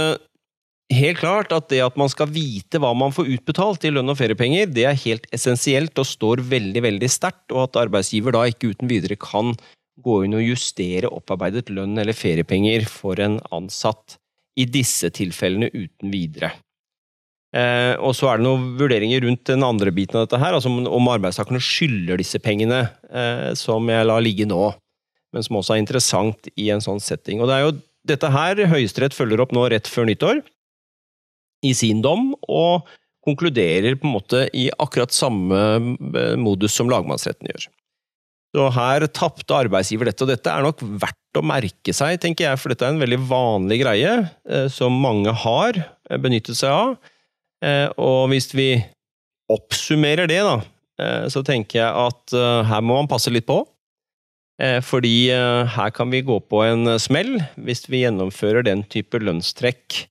helt 0.93 1.17
klart 1.17 1.53
at 1.55 1.69
det 1.71 1.81
at 1.81 1.95
man 1.97 2.11
skal 2.11 2.29
vite 2.29 2.79
hva 2.81 2.91
man 2.97 3.13
får 3.15 3.29
utbetalt 3.37 3.87
i 3.87 3.93
lønn 3.93 4.11
og 4.11 4.19
feriepenger, 4.19 4.69
det 4.69 4.85
er 4.85 4.99
helt 5.05 5.25
essensielt 5.33 5.97
og 6.01 6.09
står 6.09 6.43
veldig 6.45 6.83
veldig 6.85 7.09
sterkt, 7.09 7.47
og 7.53 7.67
at 7.67 7.79
arbeidsgiver 7.85 8.35
da 8.35 8.45
ikke 8.49 8.73
uten 8.75 8.91
videre 8.91 9.17
kan 9.19 9.55
gå 10.05 10.19
inn 10.25 10.35
og 10.35 10.43
justere 10.43 11.09
opparbeidet 11.09 11.71
lønn 11.73 11.97
eller 11.97 12.15
feriepenger 12.17 12.85
for 12.91 13.19
en 13.23 13.39
ansatt 13.55 14.19
i 14.59 14.67
disse 14.67 15.09
tilfellene 15.15 15.71
uten 15.73 16.11
videre. 16.13 16.51
Eh, 17.55 17.95
og 18.03 18.11
så 18.17 18.29
er 18.29 18.39
det 18.39 18.45
noen 18.47 18.73
vurderinger 18.79 19.23
rundt 19.23 19.45
den 19.47 19.63
andre 19.63 19.91
biten 19.95 20.19
av 20.19 20.25
dette 20.25 20.39
her, 20.41 20.55
altså 20.57 20.69
om 20.69 21.11
arbeidstakerne 21.11 21.61
skylder 21.63 22.19
disse 22.19 22.39
pengene, 22.43 22.81
eh, 23.07 23.51
som 23.55 23.87
jeg 23.91 24.07
lar 24.07 24.23
ligge 24.23 24.47
nå, 24.49 24.73
men 25.35 25.45
som 25.45 25.61
også 25.61 25.75
er 25.75 25.83
interessant 25.83 26.49
i 26.59 26.67
en 26.75 26.83
sånn 26.83 26.99
setting. 27.03 27.39
Og 27.39 27.49
det 27.49 27.55
er 27.55 27.63
jo 27.65 27.77
dette 28.05 28.29
her 28.29 28.59
Høyesterett 28.69 29.15
følger 29.15 29.41
opp 29.41 29.55
nå 29.55 29.63
rett 29.71 29.87
før 29.89 30.05
nyttår 30.09 30.43
i 31.65 31.73
sin 31.77 32.03
dom, 32.05 32.33
og 32.45 32.85
konkluderer 33.25 33.97
på 33.97 34.07
en 34.07 34.15
måte 34.15 34.45
i 34.53 34.67
akkurat 34.81 35.13
samme 35.13 35.57
eh, 35.57 36.35
modus 36.39 36.75
som 36.77 36.91
lagmannsretten 36.91 37.49
gjør. 37.49 37.67
Så 38.55 38.69
her 38.71 39.03
tapte 39.11 39.57
arbeidsgiver 39.57 40.07
dette, 40.07 40.23
og 40.23 40.31
dette 40.31 40.51
er 40.51 40.63
nok 40.63 40.83
verdt 41.01 41.39
å 41.39 41.43
merke 41.43 41.95
seg, 41.95 42.15
tenker 42.23 42.47
jeg, 42.47 42.61
for 42.61 42.71
dette 42.71 42.85
er 42.87 42.93
en 42.93 43.01
veldig 43.01 43.19
vanlig 43.27 43.81
greie 43.81 44.13
eh, 44.23 44.67
som 44.71 44.95
mange 45.03 45.33
har 45.43 45.81
eh, 45.81 46.19
benyttet 46.21 46.61
seg 46.61 46.71
av. 46.71 46.97
Og 47.97 48.27
hvis 48.29 48.51
vi 48.53 48.75
oppsummerer 49.49 50.27
det, 50.29 50.41
da, 50.45 50.59
så 51.31 51.41
tenker 51.41 51.79
jeg 51.79 51.87
at 51.87 52.33
her 52.67 52.83
må 52.85 52.99
man 52.99 53.07
passe 53.09 53.31
litt 53.33 53.47
på. 53.47 53.55
Fordi 54.85 55.31
her 55.31 55.93
kan 55.95 56.11
vi 56.13 56.21
gå 56.27 56.35
på 56.51 56.59
en 56.67 56.91
smell 57.01 57.39
hvis 57.55 57.87
vi 57.89 58.03
gjennomfører 58.03 58.67
den 58.67 58.83
type 58.91 59.17
lønnstrekk 59.23 60.03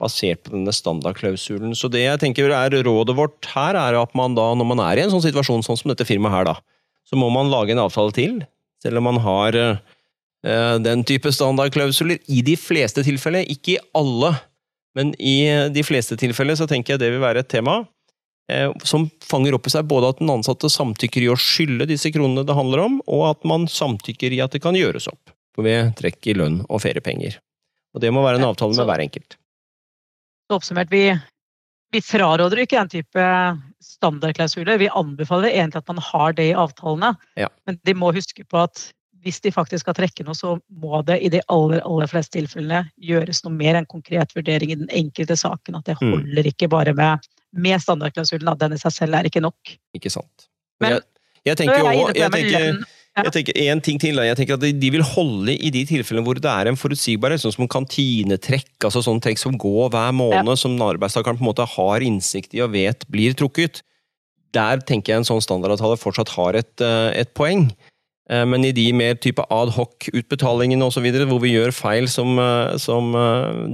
basert 0.00 0.42
på 0.46 0.54
denne 0.54 0.72
standardklausulen. 0.74 1.74
Så 1.76 1.90
det 1.92 2.04
jeg 2.06 2.20
tenker 2.22 2.52
er 2.56 2.76
rådet 2.86 3.16
vårt 3.18 3.50
her, 3.52 3.78
er 3.78 3.98
at 4.00 4.16
man 4.18 4.36
da, 4.38 4.50
når 4.56 4.68
man 4.72 4.82
er 4.88 4.98
i 4.98 5.04
en 5.04 5.12
sånn 5.12 5.24
situasjon 5.24 5.64
sånn 5.66 5.78
som 5.80 5.92
dette 5.92 6.08
firmaet 6.08 6.38
her, 6.38 6.50
da, 6.50 6.56
så 7.08 7.18
må 7.18 7.30
man 7.34 7.50
lage 7.52 7.74
en 7.74 7.82
avtale 7.84 8.14
til, 8.16 8.40
selv 8.82 9.00
om 9.00 9.08
man 9.10 9.20
har 9.22 9.56
eh, 9.60 10.76
den 10.80 11.04
type 11.08 11.32
standardklausuler 11.34 12.20
i 12.32 12.40
de 12.46 12.56
fleste 12.60 13.04
tilfeller, 13.06 13.48
ikke 13.50 13.76
i 13.76 13.80
alle, 13.98 14.34
men 14.98 15.12
i 15.20 15.42
de 15.70 15.82
fleste 15.86 16.16
tilfeller 16.18 16.58
så 16.58 16.68
tenker 16.70 16.94
jeg 16.94 17.02
det 17.02 17.10
vil 17.12 17.22
være 17.22 17.44
et 17.44 17.50
tema 17.50 17.82
eh, 18.50 18.70
som 18.86 19.08
fanger 19.26 19.54
opp 19.58 19.68
i 19.68 19.74
seg 19.74 19.86
både 19.90 20.14
at 20.14 20.22
den 20.22 20.32
ansatte 20.32 20.70
samtykker 20.72 21.26
i 21.26 21.30
å 21.30 21.38
skylde 21.38 21.88
disse 21.90 22.10
kronene 22.14 22.46
det 22.46 22.56
handler 22.56 22.86
om, 22.86 22.98
og 23.06 23.28
at 23.34 23.46
man 23.48 23.68
samtykker 23.70 24.34
i 24.34 24.42
at 24.42 24.56
det 24.56 24.62
kan 24.64 24.78
gjøres 24.78 25.10
opp 25.12 25.34
ved 25.60 25.92
trekk 25.98 26.30
i 26.30 26.36
lønn 26.38 26.62
og 26.68 26.82
feriepenger. 26.82 27.36
Og 27.94 28.02
Det 28.02 28.10
må 28.14 28.22
være 28.24 28.38
en 28.40 28.48
avtale 28.48 28.76
med 28.76 28.86
hver 28.86 29.02
enkelt. 29.02 29.39
Så 30.50 30.56
oppsummert, 30.58 30.90
vi, 30.90 31.04
vi 31.94 32.00
fraråder 32.02 32.58
ikke 32.58 32.80
den 32.80 32.88
type 32.90 33.26
standardklausuler. 33.86 34.80
Vi 34.82 34.88
anbefaler 34.98 35.52
egentlig 35.52 35.78
at 35.78 35.92
man 35.92 36.00
har 36.02 36.34
det 36.34 36.48
i 36.50 36.56
avtalene. 36.58 37.12
Ja. 37.38 37.46
Men 37.70 37.78
de 37.86 37.94
må 37.94 38.10
huske 38.16 38.42
på 38.42 38.58
at 38.58 38.88
hvis 39.22 39.38
de 39.44 39.52
faktisk 39.54 39.84
skal 39.84 39.94
trekke 39.94 40.26
noe, 40.26 40.34
så 40.34 40.56
må 40.82 41.04
det 41.06 41.20
i 41.22 41.30
de 41.30 41.38
aller, 41.54 41.84
aller 41.86 42.10
fleste 42.10 42.34
tilfellene 42.34 42.82
gjøres 42.98 43.44
noe 43.44 43.54
mer 43.54 43.78
enn 43.78 43.86
konkret 43.86 44.34
vurdering 44.34 44.72
i 44.74 44.78
den 44.80 44.90
enkelte 44.90 45.38
saken. 45.38 45.78
At 45.78 45.86
det 45.86 46.00
mm. 46.00 46.16
holder 46.16 46.50
ikke 46.50 46.70
bare 46.72 46.96
med, 46.98 47.30
med 47.54 47.86
standardklausulen. 47.86 48.50
At 48.50 48.64
den 48.64 48.74
i 48.74 48.82
seg 48.82 48.96
selv 48.96 49.20
er 49.20 49.30
ikke 49.30 49.44
nok. 49.46 49.76
Ikke 49.94 50.10
sant. 50.10 50.48
Men, 50.82 50.98
jeg, 50.98 51.06
jeg 51.52 51.62
tenker 51.62 51.78
jo 51.78 51.94
jeg, 51.94 52.80
jeg 53.18 53.32
tenker 53.34 53.58
en 53.66 53.80
ting 53.82 53.98
til, 54.00 54.20
jeg 54.22 54.38
tenker 54.38 54.56
at 54.56 54.80
De 54.80 54.90
vil 54.94 55.02
holde 55.04 55.52
i 55.52 55.72
de 55.74 55.82
tilfellene 55.88 56.24
hvor 56.26 56.38
det 56.38 56.50
er 56.50 56.70
en 56.70 56.78
forutsigbarhet, 56.78 57.42
sånn 57.42 57.56
som 57.56 57.70
kantinetrekk, 57.70 58.72
altså 58.86 59.02
sånne 59.04 59.24
trekk 59.24 59.40
som 59.42 59.56
går 59.60 59.90
hver 59.94 60.12
måned, 60.16 60.52
ja. 60.52 60.58
som 60.58 60.76
arbeidstakeren 60.84 61.40
på 61.40 61.44
en 61.44 61.50
måte 61.50 61.66
har 61.74 62.06
innsikt 62.06 62.54
i 62.56 62.62
og 62.64 62.74
vet 62.76 63.06
blir 63.10 63.34
trukket. 63.38 63.82
Der 64.54 64.82
tenker 64.86 65.12
jeg 65.12 65.22
en 65.22 65.28
sånn 65.28 65.42
standardavtale 65.42 65.98
fortsatt 66.00 66.32
har 66.36 66.58
et, 66.58 66.74
eh, 66.82 67.22
et 67.22 67.32
poeng. 67.38 67.68
Eh, 68.30 68.44
men 68.46 68.64
i 68.66 68.72
de 68.74 68.86
mer 68.94 69.18
type 69.18 69.42
adhoc-utbetalingene 69.42 70.86
osv., 70.86 71.06
hvor 71.26 71.42
vi 71.42 71.54
gjør 71.54 71.74
feil, 71.74 72.06
som, 72.10 72.38
eh, 72.38 72.76
som, 72.78 73.12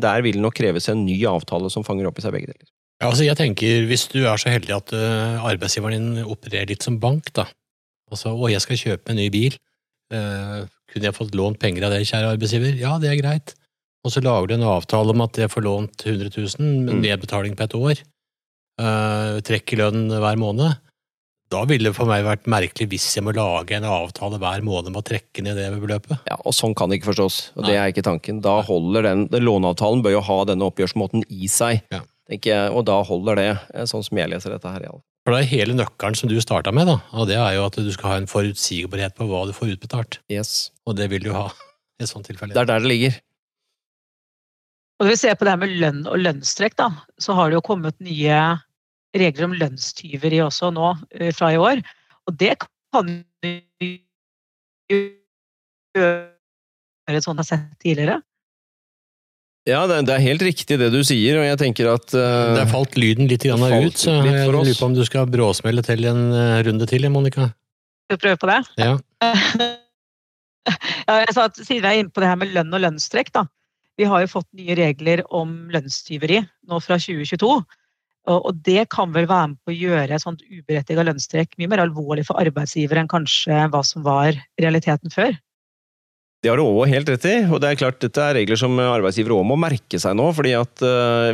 der 0.00 0.24
vil 0.24 0.40
det 0.40 0.44
nok 0.44 0.56
kreves 0.56 0.88
en 0.92 1.04
ny 1.04 1.18
avtale 1.28 1.70
som 1.72 1.84
fanger 1.84 2.08
opp 2.08 2.18
i 2.20 2.24
seg 2.24 2.36
begge 2.36 2.52
deler. 2.52 2.68
Ja, 3.00 3.10
altså 3.10 3.28
jeg 3.28 3.36
tenker, 3.36 3.84
Hvis 3.84 4.08
du 4.08 4.24
er 4.24 4.40
så 4.40 4.48
heldig 4.48 4.72
at 4.72 4.92
arbeidsgiveren 4.96 6.16
din 6.16 6.24
opererer 6.24 6.68
litt 6.72 6.82
som 6.82 6.96
bank, 6.98 7.28
da, 7.36 7.44
Altså, 8.12 8.32
å, 8.32 8.50
jeg 8.52 8.62
skal 8.64 8.80
kjøpe 8.80 9.12
en 9.12 9.20
ny 9.20 9.28
bil. 9.34 9.56
Uh, 10.12 10.66
kunne 10.92 11.08
jeg 11.08 11.16
fått 11.16 11.34
lånt 11.34 11.58
penger 11.62 11.88
av 11.88 11.94
det, 11.94 12.04
kjære 12.06 12.34
arbeidsgiver? 12.36 12.76
Ja, 12.78 12.96
det 13.02 13.10
er 13.10 13.20
greit. 13.20 13.56
Og 14.06 14.12
så 14.14 14.22
lager 14.22 14.48
du 14.48 14.56
en 14.56 14.68
avtale 14.70 15.10
om 15.10 15.24
at 15.24 15.38
jeg 15.40 15.50
får 15.50 15.64
lånt 15.66 16.04
100 16.06 16.30
000 16.36 16.84
med 16.86 17.00
nedbetaling 17.02 17.56
på 17.58 17.66
et 17.66 17.78
år. 17.78 18.02
Uh, 18.78 19.42
trekker 19.46 19.80
lønn 19.82 20.12
hver 20.12 20.38
måned. 20.38 20.78
Da 21.52 21.62
ville 21.68 21.92
det 21.92 21.94
for 21.94 22.10
meg 22.10 22.24
vært 22.26 22.48
merkelig 22.50 22.88
hvis 22.90 23.06
jeg 23.14 23.22
må 23.22 23.34
lage 23.34 23.76
en 23.76 23.86
avtale 23.86 24.38
hver 24.42 24.64
måned 24.66 24.90
med 24.90 24.98
å 25.04 25.06
trekke 25.06 25.44
ned 25.46 25.58
det 25.58 25.68
beløpet. 25.78 26.24
Ja, 26.26 26.38
og 26.42 26.54
Sånn 26.56 26.74
kan 26.74 26.90
det 26.90 26.98
ikke 26.98 27.12
forstås, 27.12 27.36
og 27.54 27.68
det 27.68 27.76
er 27.78 27.92
ikke 27.92 28.04
tanken. 28.06 28.40
Da 28.42 28.58
holder 28.66 29.06
den, 29.06 29.26
den 29.30 29.46
Låneavtalen 29.46 30.02
bør 30.02 30.16
jo 30.16 30.24
ha 30.26 30.38
denne 30.48 30.66
oppgjørsmåten 30.66 31.22
i 31.30 31.50
seg, 31.50 31.84
ja. 31.94 32.02
tenker 32.26 32.50
jeg, 32.50 32.72
og 32.74 32.88
da 32.90 32.98
holder 33.06 33.38
det, 33.38 33.50
eh, 33.74 33.86
sånn 33.86 34.02
som 34.06 34.18
jeg 34.18 34.32
leser 34.32 34.56
dette 34.56 34.74
her. 34.74 34.88
For 35.26 35.34
det 35.34 35.40
er 35.42 35.48
hele 35.50 35.74
nøkkelen 35.74 36.14
som 36.14 36.30
du 36.30 36.36
starta 36.38 36.70
med, 36.70 36.86
da, 36.86 37.00
og 37.18 37.26
det 37.26 37.34
er 37.34 37.56
jo 37.56 37.64
at 37.66 37.74
du 37.82 37.88
skal 37.90 38.12
ha 38.12 38.18
en 38.20 38.28
forutsigbarhet 38.30 39.16
på 39.18 39.26
hva 39.26 39.40
du 39.48 39.50
får 39.56 39.72
utbetalt. 39.72 40.20
Yes. 40.30 40.68
Og 40.86 40.94
det 41.00 41.08
vil 41.10 41.24
du 41.24 41.32
ha 41.34 41.48
i 41.98 42.04
et 42.06 42.12
sånt 42.12 42.28
tilfelle. 42.30 42.54
Det 42.54 42.60
er 42.62 42.68
der 42.70 42.84
det 42.84 42.92
ligger. 42.92 43.16
Og 45.00 45.08
Når 45.08 45.10
vi 45.10 45.16
ser 45.18 45.34
på 45.34 45.48
det 45.48 45.56
her 45.56 45.60
med 45.64 45.74
lønn 45.82 45.98
og 46.06 46.22
lønnstrekk, 46.22 46.78
da, 46.78 46.86
så 47.18 47.34
har 47.34 47.50
det 47.50 47.58
jo 47.58 47.64
kommet 47.66 47.98
nye 47.98 48.38
regler 49.18 49.48
om 49.48 49.56
lønnstyveri 49.58 50.38
også 50.44 50.70
nå 50.76 50.92
eh, 51.18 51.34
fra 51.34 51.50
i 51.56 51.58
år. 51.58 51.82
Og 52.30 52.38
det 52.38 52.54
kan 52.62 53.10
vi 53.42 53.90
gjøre 54.94 57.18
sånn 57.18 57.34
jeg 57.34 57.42
har 57.42 57.50
sett 57.50 57.66
tidligere. 57.82 58.20
Ja, 59.66 59.80
det, 59.90 60.04
det, 60.06 60.14
er 60.14 60.22
helt 60.22 60.44
riktig 60.46 60.78
det 60.78 60.92
du 60.94 61.00
sier, 61.06 61.40
og 61.40 61.46
jeg 61.48 61.58
tenker 61.58 61.88
at 61.90 62.12
uh, 62.14 62.54
Det 62.54 62.60
har 62.60 62.68
falt 62.70 62.94
lyden 63.00 63.26
litt 63.26 63.42
grann 63.42 63.64
ut, 63.66 63.98
så 63.98 64.14
jeg 64.22 64.46
lurer 64.46 64.76
på 64.78 64.86
om 64.86 64.94
du 64.94 65.02
skal 65.06 65.26
bråsmelle 65.30 65.82
til 65.86 66.06
en 66.06 66.28
uh, 66.30 66.60
runde 66.66 66.86
til, 66.86 67.08
Monica? 67.10 67.48
Skal 68.06 68.18
vi 68.18 68.22
prøve 68.22 68.38
på 68.38 68.50
det? 68.52 68.60
Ja. 68.78 68.92
ja 71.08 71.16
jeg 71.24 71.34
sa 71.34 71.48
at 71.48 71.58
Siden 71.58 71.82
vi 71.82 71.90
er 71.90 72.04
inne 72.04 72.14
på 72.14 72.22
det 72.22 72.30
her 72.30 72.38
med 72.38 72.54
lønn 72.54 72.70
og 72.78 72.84
lønnstrekk, 72.84 73.32
da. 73.34 73.48
Vi 73.98 74.06
har 74.06 74.22
jo 74.22 74.30
fått 74.30 74.48
nye 74.54 74.76
regler 74.78 75.24
om 75.34 75.56
lønnstyveri 75.72 76.42
nå 76.68 76.78
fra 76.84 77.00
2022. 77.00 77.50
Og, 78.26 78.38
og 78.38 78.62
det 78.66 78.84
kan 78.92 79.10
vel 79.14 79.26
være 79.30 79.52
med 79.52 79.58
på 79.64 79.72
å 79.72 79.76
gjøre 79.76 80.14
et 80.14 80.22
sånt 80.22 80.42
uberettiga 80.46 81.04
lønnstrekk 81.06 81.56
mye 81.58 81.70
mer 81.72 81.82
alvorlig 81.86 82.26
for 82.28 82.38
arbeidsgiver 82.42 83.00
enn 83.00 83.10
kanskje 83.10 83.66
hva 83.72 83.82
som 83.86 84.04
var 84.06 84.36
realiteten 84.60 85.14
før. 85.14 85.34
Det 86.46 86.52
har 86.52 86.60
òg 86.62 86.84
helt 86.86 87.08
rett 87.10 87.24
i. 87.26 87.38
og 87.50 87.58
det 87.58 87.72
er 87.72 87.78
klart 87.80 87.98
Dette 87.98 88.22
er 88.22 88.36
regler 88.38 88.60
som 88.60 88.78
arbeidsgivere 88.78 89.34
òg 89.34 89.48
må 89.50 89.56
merke 89.58 89.98
seg 89.98 90.14
nå. 90.14 90.28
fordi 90.30 90.52
at 90.54 90.84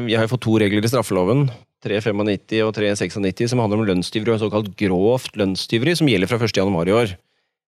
Vi 0.06 0.16
har 0.16 0.30
fått 0.30 0.46
to 0.46 0.56
regler 0.56 0.80
i 0.80 0.88
straffeloven, 0.88 1.50
395 1.84 2.62
og 2.64 2.72
396, 2.78 3.50
som 3.52 3.60
handler 3.60 3.82
om 3.82 3.88
lønnstyveri 3.90 4.32
og 4.32 4.40
såkalt 4.40 4.72
grovt 4.78 5.36
lønnstyveri, 5.36 5.96
som 5.98 6.08
gjelder 6.08 6.30
fra 6.30 6.38
1.1 6.40 6.88
i 6.88 6.96
år. 6.96 7.14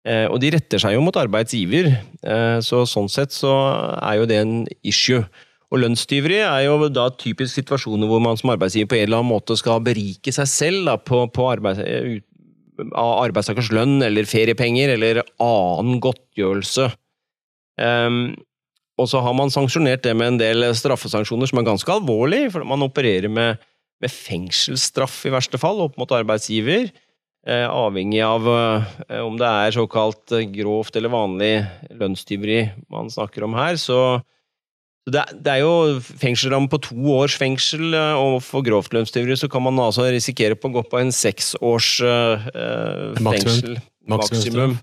Uh, 0.01 0.27
og 0.33 0.39
de 0.41 0.55
retter 0.55 0.81
seg 0.81 0.97
jo 0.97 1.05
mot 1.05 1.17
arbeidsgiver, 1.21 1.91
uh, 2.25 2.59
så 2.65 2.87
sånn 2.89 3.11
sett 3.13 3.35
så 3.37 3.53
er 4.01 4.21
jo 4.21 4.29
det 4.29 4.41
en 4.41 4.55
issue. 4.81 5.23
Og 5.71 5.83
lønnstyveri 5.85 6.41
er 6.43 6.65
jo 6.67 6.89
da 6.91 7.11
typisk 7.15 7.55
situasjoner 7.61 8.09
hvor 8.11 8.23
man 8.25 8.39
som 8.41 8.51
arbeidsgiver 8.55 8.91
på 8.91 8.99
en 8.99 9.07
eller 9.07 9.21
annen 9.21 9.31
måte 9.31 9.55
skal 9.61 9.83
berike 9.85 10.33
seg 10.35 10.49
selv 10.51 10.89
da, 10.89 10.97
på, 10.99 11.23
på 11.31 11.47
arbeid, 11.53 12.25
arbeidstakers 12.97 13.71
lønn 13.77 14.01
eller 14.03 14.27
feriepenger 14.27 14.97
eller 14.97 15.23
annen 15.45 16.01
godtgjørelse. 16.03 16.89
Um, 17.81 18.35
og 19.01 19.09
så 19.09 19.21
har 19.25 19.37
man 19.37 19.53
sanksjonert 19.53 20.05
det 20.05 20.13
med 20.19 20.35
en 20.35 20.41
del 20.41 20.67
straffesanksjoner 20.77 21.49
som 21.49 21.61
er 21.61 21.69
ganske 21.71 21.95
alvorlige, 21.95 22.51
for 22.55 22.67
man 22.69 22.85
opererer 22.85 23.33
med, 23.33 23.61
med 24.03 24.13
fengselsstraff 24.13 25.23
i 25.25 25.33
verste 25.33 25.61
fall 25.61 25.81
opp 25.87 25.97
mot 26.01 26.13
arbeidsgiver. 26.13 26.91
Eh, 27.49 27.65
avhengig 27.65 28.21
av 28.21 28.45
eh, 28.53 29.23
om 29.25 29.39
det 29.41 29.49
er 29.49 29.73
såkalt 29.73 30.35
eh, 30.37 30.45
grovt 30.53 30.99
eller 30.99 31.13
vanlig 31.13 31.55
lønnstyveri 31.97 32.67
man 32.93 33.09
snakker 33.09 33.47
om 33.47 33.57
her. 33.57 33.79
Så, 33.81 34.21
så 35.07 35.15
det, 35.15 35.25
det, 35.41 35.55
er 35.55 35.63
jo 35.63 36.03
fengselsramme 36.05 36.69
på 36.69 36.83
to 36.85 37.01
års 37.17 37.39
fengsel, 37.41 37.95
eh, 37.97 38.21
og 38.21 38.43
for 38.45 38.67
grovt 38.67 38.93
lønnstyveri 38.93 39.39
så 39.41 39.49
kan 39.49 39.65
man 39.65 39.81
altså 39.81 40.11
risikere 40.13 40.59
på 40.59 40.69
å 40.69 40.77
gå 40.77 40.85
på 40.93 41.01
en 41.01 41.15
seks 41.17 41.55
års 41.65 41.95
eh, 42.05 42.51
fengsel. 43.17 43.81
Maksimum. 44.05 44.21
maksimum. 44.21 44.79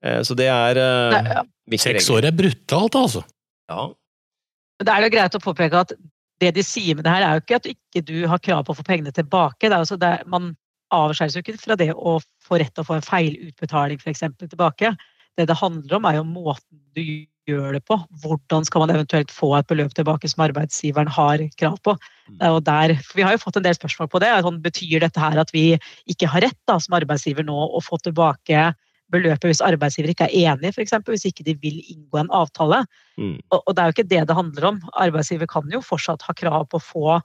Eh, 0.00 0.22
så 0.24 0.40
det 0.40 0.48
er 0.48 0.80
Nei, 0.80 1.24
ja. 1.36 1.44
Seks 1.78 2.08
år 2.10 2.26
er 2.26 2.34
brutalt, 2.36 2.96
altså. 2.98 3.22
Ja. 3.70 3.90
Men 4.80 4.88
det 4.88 4.94
er 4.94 5.04
jo 5.04 5.12
greit 5.12 5.36
å 5.36 5.42
påpeke 5.44 5.84
at 5.84 5.94
det 6.40 6.54
de 6.56 6.64
sier 6.64 6.96
med 6.96 7.04
det 7.04 7.12
her, 7.12 7.26
er 7.26 7.36
jo 7.36 7.44
ikke 7.44 7.58
at 7.60 7.66
du 7.66 7.72
ikke 7.74 8.02
du 8.08 8.16
har 8.30 8.42
krav 8.42 8.64
på 8.64 8.74
å 8.74 8.78
få 8.78 8.84
pengene 8.86 9.12
tilbake. 9.14 9.68
Det 9.68 9.74
er 9.74 9.82
altså 9.82 9.98
det, 10.00 10.14
man 10.30 10.54
avskjæres 10.94 11.36
jo 11.36 11.42
ikke 11.44 11.58
fra 11.60 11.76
det 11.78 11.90
å 11.92 12.16
få 12.42 12.60
rett 12.60 12.72
til 12.74 12.82
å 12.82 12.88
få 12.88 12.96
en 12.96 13.06
feilutbetaling 13.06 14.00
f.eks. 14.00 14.24
tilbake. 14.40 14.94
Det 15.38 15.46
det 15.46 15.58
handler 15.60 15.98
om, 15.98 16.08
er 16.08 16.18
jo 16.18 16.24
måten 16.26 16.80
du 16.96 17.04
gjør 17.48 17.76
det 17.76 17.82
på. 17.88 17.98
Hvordan 18.22 18.66
skal 18.66 18.84
man 18.84 18.94
eventuelt 18.94 19.32
få 19.34 19.52
et 19.58 19.68
beløp 19.70 19.94
tilbake 19.96 20.28
som 20.30 20.44
arbeidsgiveren 20.46 21.10
har 21.12 21.44
krav 21.60 21.78
på. 21.86 21.96
Det 22.28 22.46
er 22.46 22.54
jo 22.54 22.62
der, 22.66 22.94
for 23.04 23.20
Vi 23.20 23.26
har 23.26 23.36
jo 23.36 23.42
fått 23.44 23.60
en 23.60 23.66
del 23.66 23.76
spørsmål 23.78 24.10
på 24.12 24.22
det. 24.22 24.30
Sånn, 24.46 24.62
betyr 24.64 25.04
dette 25.04 25.22
her 25.22 25.40
at 25.40 25.52
vi 25.54 25.64
ikke 26.10 26.30
har 26.30 26.46
rett 26.46 26.60
da, 26.70 26.78
som 26.82 26.96
arbeidsgiver 26.98 27.46
nå 27.46 27.56
å 27.56 27.82
få 27.84 28.00
tilbake 28.02 28.70
beløpet 29.12 29.50
hvis 29.50 29.62
arbeidsgiver 29.64 30.12
ikke 30.12 30.28
er 30.28 30.52
enig, 30.52 30.72
f.eks. 30.74 30.94
Hvis 31.06 31.26
ikke 31.28 31.46
de 31.46 31.56
vil 31.62 31.80
inngå 31.80 32.20
en 32.22 32.30
avtale. 32.36 32.84
Mm. 33.18 33.36
Og, 33.50 33.58
og 33.64 33.74
det 33.74 33.82
er 33.82 33.90
jo 33.90 33.96
ikke 33.96 34.08
det 34.10 34.22
det 34.28 34.36
handler 34.38 34.68
om. 34.72 34.80
Arbeidsgiver 34.94 35.50
kan 35.50 35.68
jo 35.72 35.82
fortsatt 35.84 36.24
ha 36.28 36.36
krav 36.36 36.68
på 36.70 36.80
å 36.80 36.84
få 36.84 37.18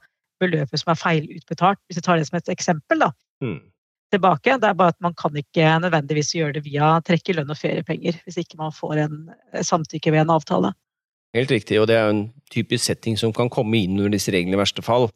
beløpet 0.44 0.82
som 0.82 0.92
er 0.92 1.00
feilutbetalt, 1.00 1.80
hvis 1.88 2.02
vi 2.02 2.06
tar 2.06 2.20
det 2.20 2.28
som 2.28 2.40
et 2.42 2.52
eksempel, 2.54 3.06
da, 3.08 3.14
Mm. 3.44 3.60
tilbake. 4.14 4.58
Det 4.62 4.70
er 4.70 4.78
bare 4.80 4.94
at 4.94 5.02
man 5.04 5.14
kan 5.14 5.36
ikke 5.36 5.74
nødvendigvis 5.84 6.34
gjøre 6.36 6.54
det 6.56 6.64
via 6.64 7.02
trekke 7.04 7.34
lønn 7.36 7.52
og 7.52 7.58
feriepenger, 7.60 8.16
hvis 8.24 8.38
ikke 8.40 8.58
man 8.58 8.72
får 8.72 9.02
en 9.06 9.18
samtykke 9.60 10.12
ved 10.14 10.24
en 10.24 10.34
avtale. 10.36 10.72
Helt 11.36 11.52
riktig, 11.52 11.82
og 11.82 11.88
det 11.88 11.98
er 11.98 12.06
jo 12.06 12.14
en 12.14 12.26
typisk 12.52 12.86
setting 12.86 13.18
som 13.20 13.34
kan 13.36 13.50
komme 13.52 13.76
inn 13.76 13.98
under 13.98 14.14
disse 14.16 14.32
reglene 14.32 14.56
i 14.56 14.62
verste 14.62 14.84
fall. 14.86 15.10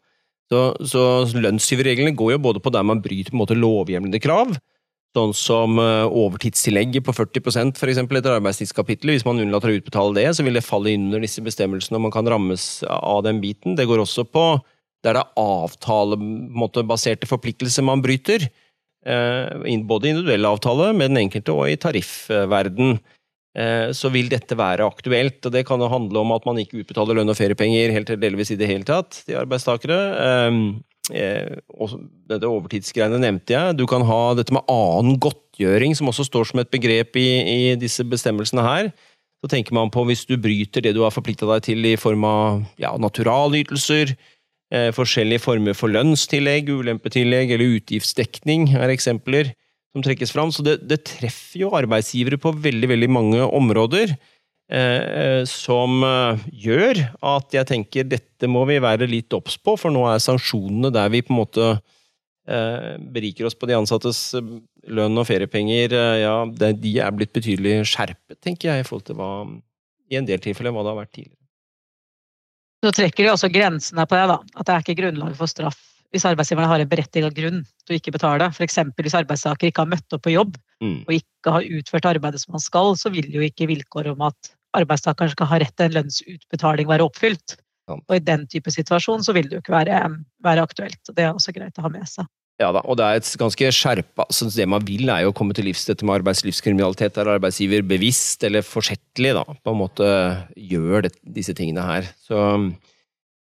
Så, 0.52 0.74
så 0.84 1.04
lønnstyverreglene 1.32 2.16
går 2.18 2.34
jo 2.34 2.42
både 2.44 2.60
på 2.60 2.74
der 2.74 2.84
man 2.84 3.02
bryter 3.06 3.32
på 3.32 3.38
en 3.38 3.44
måte 3.44 3.56
lovhjemlede 3.56 4.20
krav, 4.20 4.56
sånn 5.18 5.34
som 5.34 5.80
eh, 5.82 6.06
overtidstillegget 6.06 7.06
på 7.06 7.16
40% 7.16 7.80
for 7.80 7.92
eksempel 7.92 8.20
etter 8.20 8.36
arbeidstidskapitlet. 8.38 9.18
Hvis 9.18 9.28
man 9.28 9.42
unnlater 9.42 9.72
å 9.72 9.78
utbetale 9.80 10.18
det, 10.20 10.28
så 10.38 10.46
vil 10.46 10.60
det 10.60 10.66
falle 10.66 10.94
under 10.98 11.24
disse 11.24 11.44
bestemmelsene, 11.46 11.98
og 11.98 12.08
man 12.08 12.14
kan 12.14 12.30
rammes 12.30 12.84
av 12.86 13.24
den 13.26 13.42
biten. 13.44 13.78
Det 13.80 13.88
går 13.90 14.04
også 14.06 14.28
på 14.30 14.46
der 15.06 15.16
det 15.16 15.22
er 15.24 15.40
avtalebaserte 15.40 17.30
forpliktelser 17.30 17.86
man 17.88 18.04
bryter. 18.04 18.50
eh, 19.06 19.78
Både 19.88 20.12
individuell 20.12 20.46
avtale 20.46 20.92
med 20.94 21.14
den 21.14 21.24
enkelte 21.24 21.56
og 21.56 21.70
i 21.72 21.78
tariffverden 21.80 23.00
eh, 23.56 23.90
så 23.96 24.12
vil 24.12 24.30
dette 24.30 24.58
være 24.60 24.86
aktuelt. 24.86 25.40
og 25.46 25.52
Det 25.56 25.66
kan 25.66 25.80
jo 25.80 25.88
handle 25.88 26.20
om 26.20 26.36
at 26.36 26.46
man 26.46 26.60
ikke 26.60 26.84
utbetaler 26.84 27.16
lønn 27.16 27.32
og 27.32 27.40
feriepenger 27.40 27.96
helt 27.96 28.10
eller 28.12 28.26
delvis 28.28 28.52
i 28.52 28.60
det 28.60 28.68
hele 28.68 28.84
tatt 28.84 29.24
til 29.26 29.40
arbeidstakere. 29.40 30.02
Eh, 31.10 31.60
dette 32.30 32.50
overtidsgreiene 32.50 33.20
nevnte 33.22 33.56
jeg. 33.56 33.78
Du 33.80 33.86
kan 33.90 34.04
ha 34.06 34.22
dette 34.38 34.54
med 34.56 34.66
annen 34.72 35.20
godtgjøring, 35.22 35.96
som 35.98 36.12
også 36.12 36.28
står 36.28 36.52
som 36.52 36.62
et 36.62 36.72
begrep 36.74 37.18
i, 37.20 37.30
i 37.44 37.62
disse 37.80 38.06
bestemmelsene 38.08 38.66
her. 38.66 38.92
Så 39.40 39.52
tenker 39.54 39.76
man 39.76 39.92
på 39.94 40.04
hvis 40.08 40.26
du 40.28 40.36
bryter 40.42 40.84
det 40.84 40.94
du 40.98 41.04
har 41.06 41.16
forplikta 41.16 41.48
deg 41.48 41.64
til 41.70 41.88
i 41.88 41.96
form 42.00 42.26
av 42.28 42.60
ja, 42.82 42.92
naturalytelser, 43.00 44.12
eh, 44.74 44.90
forskjellige 44.96 45.44
former 45.46 45.78
for 45.78 45.92
lønnstillegg, 45.94 46.72
ulempetillegg 46.82 47.56
eller 47.56 47.80
utgiftsdekning 47.80 48.74
er 48.76 48.92
eksempler 48.92 49.54
som 49.96 50.04
trekkes 50.06 50.34
fram. 50.36 50.52
Så 50.54 50.66
det, 50.66 50.82
det 50.90 51.02
treffer 51.08 51.64
jo 51.64 51.74
arbeidsgivere 51.78 52.42
på 52.42 52.54
veldig, 52.68 52.92
veldig 52.92 53.10
mange 53.16 53.48
områder. 53.48 54.18
Eh, 54.70 55.44
som 55.50 56.04
eh, 56.06 56.42
gjør 56.62 57.00
at 57.26 57.56
jeg 57.58 57.66
tenker 57.72 58.06
dette 58.06 58.46
må 58.46 58.68
vi 58.70 58.76
være 58.78 59.08
litt 59.10 59.34
obs 59.34 59.56
på, 59.58 59.74
for 59.82 59.90
nå 59.90 60.04
er 60.12 60.22
sanksjonene 60.22 60.92
der 60.94 61.10
vi 61.10 61.24
på 61.26 61.34
en 61.34 61.40
måte 61.40 61.70
eh, 61.74 62.94
beriker 63.02 63.50
oss 63.50 63.58
på 63.58 63.66
de 63.66 63.80
ansattes 63.80 64.22
lønn 64.90 65.18
og 65.18 65.26
feriepenger, 65.26 65.96
ja, 66.22 66.36
de 66.54 66.94
er 67.02 67.18
blitt 67.18 67.34
betydelig 67.34 67.82
skjerpet, 67.90 68.38
tenker 68.46 68.70
jeg, 68.70 68.84
i 68.84 68.86
forhold 68.88 69.08
til 69.10 69.18
hva 69.18 69.32
i 70.10 70.18
en 70.18 70.30
del 70.30 70.42
tilfeller 70.42 70.74
hva 70.74 70.86
det 70.86 70.94
har 70.94 71.02
vært 71.02 71.16
tidligere. 71.18 71.36
Så 72.86 72.94
trekker 72.96 73.26
de 73.26 73.34
også 73.34 73.50
grensene 73.52 74.06
på 74.08 74.18
det, 74.18 74.28
da. 74.32 74.38
At 74.56 74.70
det 74.70 74.76
er 74.76 74.86
ikke 74.86 75.00
grunnlag 75.02 75.34
for 75.38 75.52
straff 75.52 75.82
hvis 76.10 76.26
arbeidsgiverne 76.26 76.70
har 76.72 76.82
en 76.82 76.90
berettiget 76.90 77.36
grunn 77.38 77.60
til 77.86 77.94
å 77.94 77.98
ikke 78.00 78.14
betale. 78.16 78.48
F.eks. 78.50 78.80
hvis 78.98 79.18
arbeidstaker 79.20 79.70
ikke 79.70 79.84
har 79.84 79.92
møtt 79.92 80.16
opp 80.16 80.24
på 80.26 80.34
jobb 80.34 80.58
Mm. 80.80 81.02
og 81.04 81.12
ikke 81.12 81.52
har 81.52 81.66
utført 81.76 82.06
arbeidet 82.08 82.40
som 82.40 82.56
han 82.56 82.62
skal, 82.64 82.94
så 82.96 83.12
vil 83.12 83.28
jo 83.34 83.42
ikke 83.44 83.68
vilkåret 83.68 84.14
om 84.14 84.22
at 84.30 84.54
arbeidstakeren 84.78 85.34
skal 85.34 85.50
ha 85.50 85.60
rett 85.64 85.76
til 85.78 85.90
en 85.90 85.98
lønnsutbetaling 86.00 86.90
være 86.90 87.08
oppfylt. 87.08 87.58
Og 87.90 88.18
i 88.18 88.22
den 88.22 88.46
type 88.50 88.72
situasjon 88.74 89.24
så 89.26 89.34
vil 89.34 89.50
det 89.50 89.58
jo 89.58 89.64
ikke 89.64 89.74
være, 89.74 90.02
være 90.46 90.66
aktuelt. 90.66 91.02
og 91.10 91.16
Det 91.18 91.26
er 91.26 91.32
også 91.34 91.56
greit 91.56 91.80
å 91.80 91.88
ha 91.88 91.94
med 91.94 92.06
seg. 92.10 92.30
Ja 92.60 92.74
da, 92.76 92.82
og 92.84 92.98
det 93.00 93.06
er 93.08 93.22
et 93.22 93.28
ganske 93.40 93.70
skjerpa 93.72 94.26
så 94.36 94.50
Det 94.52 94.66
man 94.68 94.84
vil, 94.84 95.08
er 95.08 95.24
jo 95.24 95.32
å 95.32 95.36
komme 95.36 95.56
til 95.56 95.70
livs 95.70 95.86
dette 95.88 96.04
med 96.04 96.18
arbeidslivskriminalitet, 96.18 97.16
der 97.16 97.32
arbeidsgiver 97.38 97.86
bevisst 97.88 98.44
eller 98.44 98.66
forsettlig 98.68 99.32
da, 99.38 99.46
på 99.48 99.72
en 99.72 99.80
måte 99.80 100.10
gjør 100.60 101.08
det, 101.08 101.14
disse 101.24 101.56
tingene 101.56 101.86
her. 101.88 102.10
Så, 102.20 102.42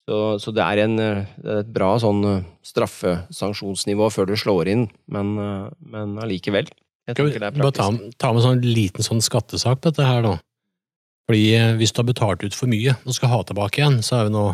så, 0.04 0.18
så 0.44 0.52
det 0.52 0.66
er 0.66 0.82
en, 0.84 1.00
det 1.00 1.48
er 1.48 1.62
et 1.62 1.72
bra 1.72 1.94
sånn 2.02 2.44
straffesanksjonsnivå 2.68 4.10
før 4.12 4.28
det 4.34 4.38
slår 4.44 4.74
inn, 4.74 4.86
men, 5.08 5.32
men 5.80 6.20
allikevel. 6.20 6.68
Jeg 7.08 7.16
Skal 7.16 7.30
vi 7.30 7.40
det 7.40 7.48
er 7.48 7.56
bare 7.56 7.72
ta, 7.72 7.88
ta 8.20 8.34
med 8.36 8.44
sånn 8.44 8.60
liten 8.60 9.06
sånn 9.06 9.24
skattesak 9.24 9.80
på 9.80 9.94
dette 9.94 10.04
her, 10.04 10.20
da. 10.28 10.36
Fordi 11.30 11.44
eh, 11.54 11.76
hvis 11.78 11.92
du 11.94 12.00
har 12.02 12.08
betalt 12.08 12.42
ut 12.42 12.56
for 12.58 12.66
mye 12.66 12.96
og 13.06 13.14
skal 13.14 13.30
ha 13.30 13.36
tilbake 13.46 13.78
igjen, 13.78 14.00
så 14.02 14.16
er 14.18 14.24
vi 14.26 14.32
nå 14.34 14.48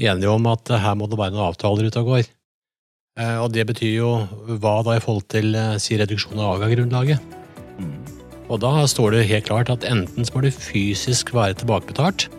enige 0.00 0.30
om 0.32 0.46
at 0.48 0.70
eh, 0.72 0.80
her 0.80 0.94
må 0.96 1.04
det 1.04 1.18
være 1.20 1.34
noen 1.34 1.50
avtaler 1.50 1.90
ute 1.90 2.00
og 2.00 2.08
går. 2.14 2.30
Eh, 3.20 3.34
Og 3.44 3.50
det 3.52 3.66
betyr 3.68 3.92
jo 3.92 4.12
hva 4.62 4.78
da 4.86 4.94
i 4.96 5.02
forhold 5.04 5.26
til 5.28 5.52
si 5.84 5.98
reduksjon 6.00 6.40
av 6.40 6.54
AGA-grunnlaget. 6.54 7.34
Mm. 7.76 7.92
Og 8.48 8.56
da 8.64 8.70
står 8.88 9.18
det 9.18 9.26
helt 9.28 9.50
klart 9.50 9.68
at 9.74 9.84
enten 9.84 10.24
så 10.24 10.32
må 10.32 10.46
du 10.46 10.48
fysisk 10.48 11.34
være 11.36 11.58
tilbakebetalt, 11.60 12.30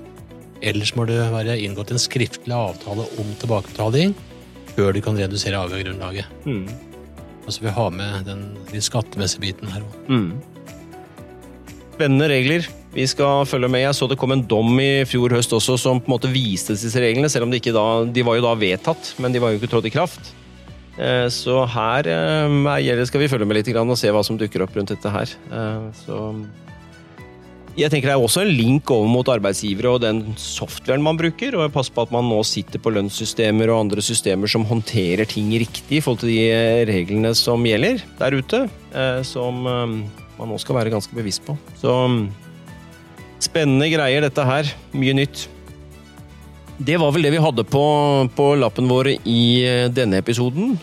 eller 0.65 0.89
så 0.89 0.97
må 0.97 1.05
det 1.05 1.19
være 1.29 1.59
inngått 1.61 1.93
en 1.93 2.01
skriftlig 2.01 2.57
avtale 2.57 3.05
om 3.21 3.29
tilbakebetaling 3.37 4.17
før 4.73 4.97
du 4.97 5.03
kan 5.05 5.21
redusere 5.21 5.61
AGA-grunnlaget. 5.61 6.25
Mm. 6.49 6.65
Altså 7.45 7.67
vi 7.67 7.77
har 7.77 7.93
med 7.93 8.25
den 8.25 8.43
litt 8.73 8.89
skattemessige 8.89 9.45
biten 9.45 9.69
her 9.69 9.85
òg. 9.85 10.01
Mm. 10.09 10.33
Spennende 11.93 12.33
regler. 12.33 12.65
Vi 12.89 13.05
skal 13.05 13.45
følge 13.45 13.69
med. 13.69 13.83
Jeg 13.83 13.97
så 13.97 14.07
det 14.09 14.17
kom 14.17 14.33
en 14.33 14.45
dom 14.49 14.79
i 14.81 15.05
fjor 15.05 15.35
høst 15.37 15.53
også 15.53 15.77
som 15.77 15.99
på 16.01 16.09
en 16.09 16.15
måte 16.15 16.31
viste 16.33 16.73
disse 16.73 17.01
reglene, 17.01 17.29
selv 17.29 17.45
om 17.45 17.51
de 17.53 17.59
ikke 17.61 17.75
da, 17.75 17.85
de 18.09 18.25
var 18.25 18.39
jo 18.39 18.45
da 18.47 18.55
vedtatt, 18.57 19.13
men 19.21 19.35
de 19.35 19.41
var 19.43 19.53
jo 19.53 19.59
ikke 19.59 19.69
trådt 19.75 19.89
i 19.91 19.93
kraft. 19.93 20.31
Eh, 20.97 21.27
Så 21.31 21.61
her 21.69 22.09
eh, 22.09 23.05
skal 23.05 23.21
vi 23.21 23.29
følge 23.29 23.45
med 23.45 23.59
litt 23.59 23.69
og 23.77 23.97
se 23.97 24.09
hva 24.11 24.23
som 24.25 24.37
dukker 24.37 24.65
opp 24.65 24.75
rundt 24.75 24.89
dette 24.95 25.13
her. 25.13 25.29
Eh, 25.51 25.85
Så 26.01 26.17
jeg 27.77 27.91
tenker 27.91 28.09
Det 28.09 28.15
er 28.17 28.25
også 28.25 28.41
en 28.41 28.57
link 28.57 28.89
over 28.91 29.07
mot 29.07 29.29
arbeidsgivere 29.29 29.93
og 29.93 30.01
den 30.01 30.33
softwaren 30.35 31.01
man 31.05 31.15
bruker. 31.15 31.55
og 31.55 31.71
Pass 31.71 31.87
på 31.93 32.01
at 32.01 32.11
man 32.11 32.25
nå 32.27 32.41
sitter 32.43 32.81
på 32.81 32.91
lønnssystemer 32.91 33.69
og 33.69 33.85
andre 33.85 34.01
systemer 34.01 34.49
som 34.49 34.65
håndterer 34.65 35.29
ting 35.29 35.53
riktig 35.53 36.01
i 36.01 36.01
forhold 36.01 36.25
til 36.25 36.33
de 36.33 36.89
reglene 36.89 37.31
som 37.37 37.63
gjelder 37.63 38.01
der 38.17 38.35
ute. 38.35 38.65
Som 39.23 39.63
man 39.63 40.49
nå 40.49 40.59
skal 40.59 40.75
være 40.75 40.91
ganske 40.91 41.15
bevisst 41.15 41.45
på. 41.45 41.55
Så 41.79 41.93
spennende 43.43 43.89
greier 43.91 44.25
dette 44.25 44.45
her. 44.45 44.69
Mye 44.93 45.15
nytt. 45.17 45.47
Det 46.79 46.95
var 46.99 47.11
vel 47.11 47.27
det 47.27 47.33
vi 47.33 47.43
hadde 47.43 47.65
på, 47.67 47.83
på 48.37 48.53
lappen 48.59 48.87
vår 48.87 49.13
i 49.17 49.41
eh, 49.67 49.89
denne 49.91 50.21
episoden. 50.21 50.77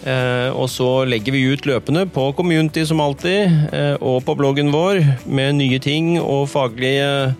Eh, 0.00 0.48
og 0.56 0.70
så 0.72 1.04
legger 1.04 1.34
vi 1.34 1.44
ut 1.52 1.66
løpende 1.68 2.06
på 2.08 2.30
Community 2.38 2.86
som 2.88 3.02
alltid, 3.04 3.52
eh, 3.76 3.94
og 4.00 4.24
på 4.24 4.34
bloggen 4.38 4.72
vår 4.72 5.02
med 5.28 5.58
nye 5.58 5.78
ting 5.82 6.14
og 6.18 6.48
faglige, 6.50 7.34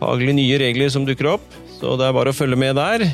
faglige 0.00 0.36
nye 0.36 0.58
regler 0.60 0.92
som 0.92 1.08
dukker 1.08 1.32
opp. 1.34 1.46
Så 1.78 1.96
det 1.98 2.06
er 2.06 2.14
bare 2.14 2.30
å 2.30 2.36
følge 2.36 2.58
med 2.60 2.76
der. 2.78 3.06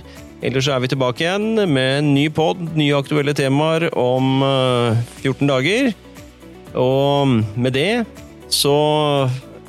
Ellers 0.44 0.68
er 0.70 0.82
vi 0.82 0.90
tilbake 0.90 1.24
igjen 1.24 1.64
med 1.70 1.92
en 1.98 2.12
ny 2.14 2.28
pod, 2.30 2.60
nye 2.78 2.98
aktuelle 2.98 3.34
temaer 3.38 3.88
om 3.98 4.42
eh, 4.44 5.00
14 5.22 5.46
dager. 5.50 5.92
Og 6.78 7.38
med 7.56 7.74
det 7.78 8.04
så 8.52 8.74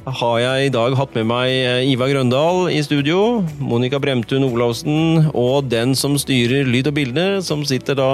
har 0.06 0.40
jeg 0.42 0.68
i 0.70 0.72
dag 0.74 0.96
hatt 0.98 1.16
med 1.18 1.28
meg 1.30 1.50
eh, 1.52 1.90
Ivar 1.92 2.10
Grøndal 2.12 2.70
i 2.74 2.80
studio, 2.86 3.42
Monica 3.62 4.00
Bremtun 4.02 4.46
Olavsen 4.48 5.30
og 5.38 5.68
den 5.70 5.96
som 5.98 6.16
styrer 6.20 6.68
lyd 6.70 6.90
og 6.90 6.96
bilde, 6.98 7.26
som 7.46 7.62
sitter 7.68 7.98
da 8.00 8.10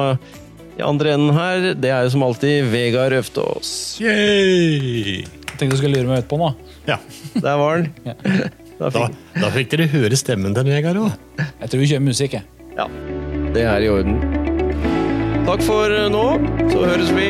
I 0.80 0.84
andre 0.84 1.14
enden 1.16 1.36
her, 1.38 1.70
det 1.80 1.92
er 1.94 2.04
jo 2.08 2.14
som 2.18 2.26
alltid 2.26 2.68
Vegard 2.74 3.16
Øftås. 3.16 3.70
Yay! 4.04 5.22
Jeg 5.24 5.60
tenkte 5.62 5.76
du 5.78 5.80
skulle 5.80 5.96
lure 5.96 6.10
meg 6.10 6.26
ut 6.26 6.28
på 6.28 6.40
nå 6.42 6.50
Ja, 6.90 6.98
Der 7.38 7.60
var 7.62 7.80
den. 7.80 7.94
Ja. 8.04 8.18
Da 8.76 8.90
da, 8.92 9.06
fikk, 9.06 9.20
da 9.40 9.52
fikk 9.56 9.70
dere 9.72 9.88
høre 9.94 10.20
stemmen 10.20 10.58
til 10.58 10.68
Vegard 10.68 11.00
òg. 11.00 11.14
Jeg 11.62 11.72
tror 11.72 11.80
vi 11.86 11.92
kjører 11.94 12.08
musikk, 12.10 12.36
jeg. 12.40 12.50
ja, 12.76 12.90
det 13.56 13.64
er 13.72 13.86
i 13.86 13.94
orden. 13.94 14.20
Takk 15.46 15.62
for 15.64 15.94
nå. 16.12 16.26
Så 16.74 16.84
høres 16.84 17.14
vi. 17.16 17.30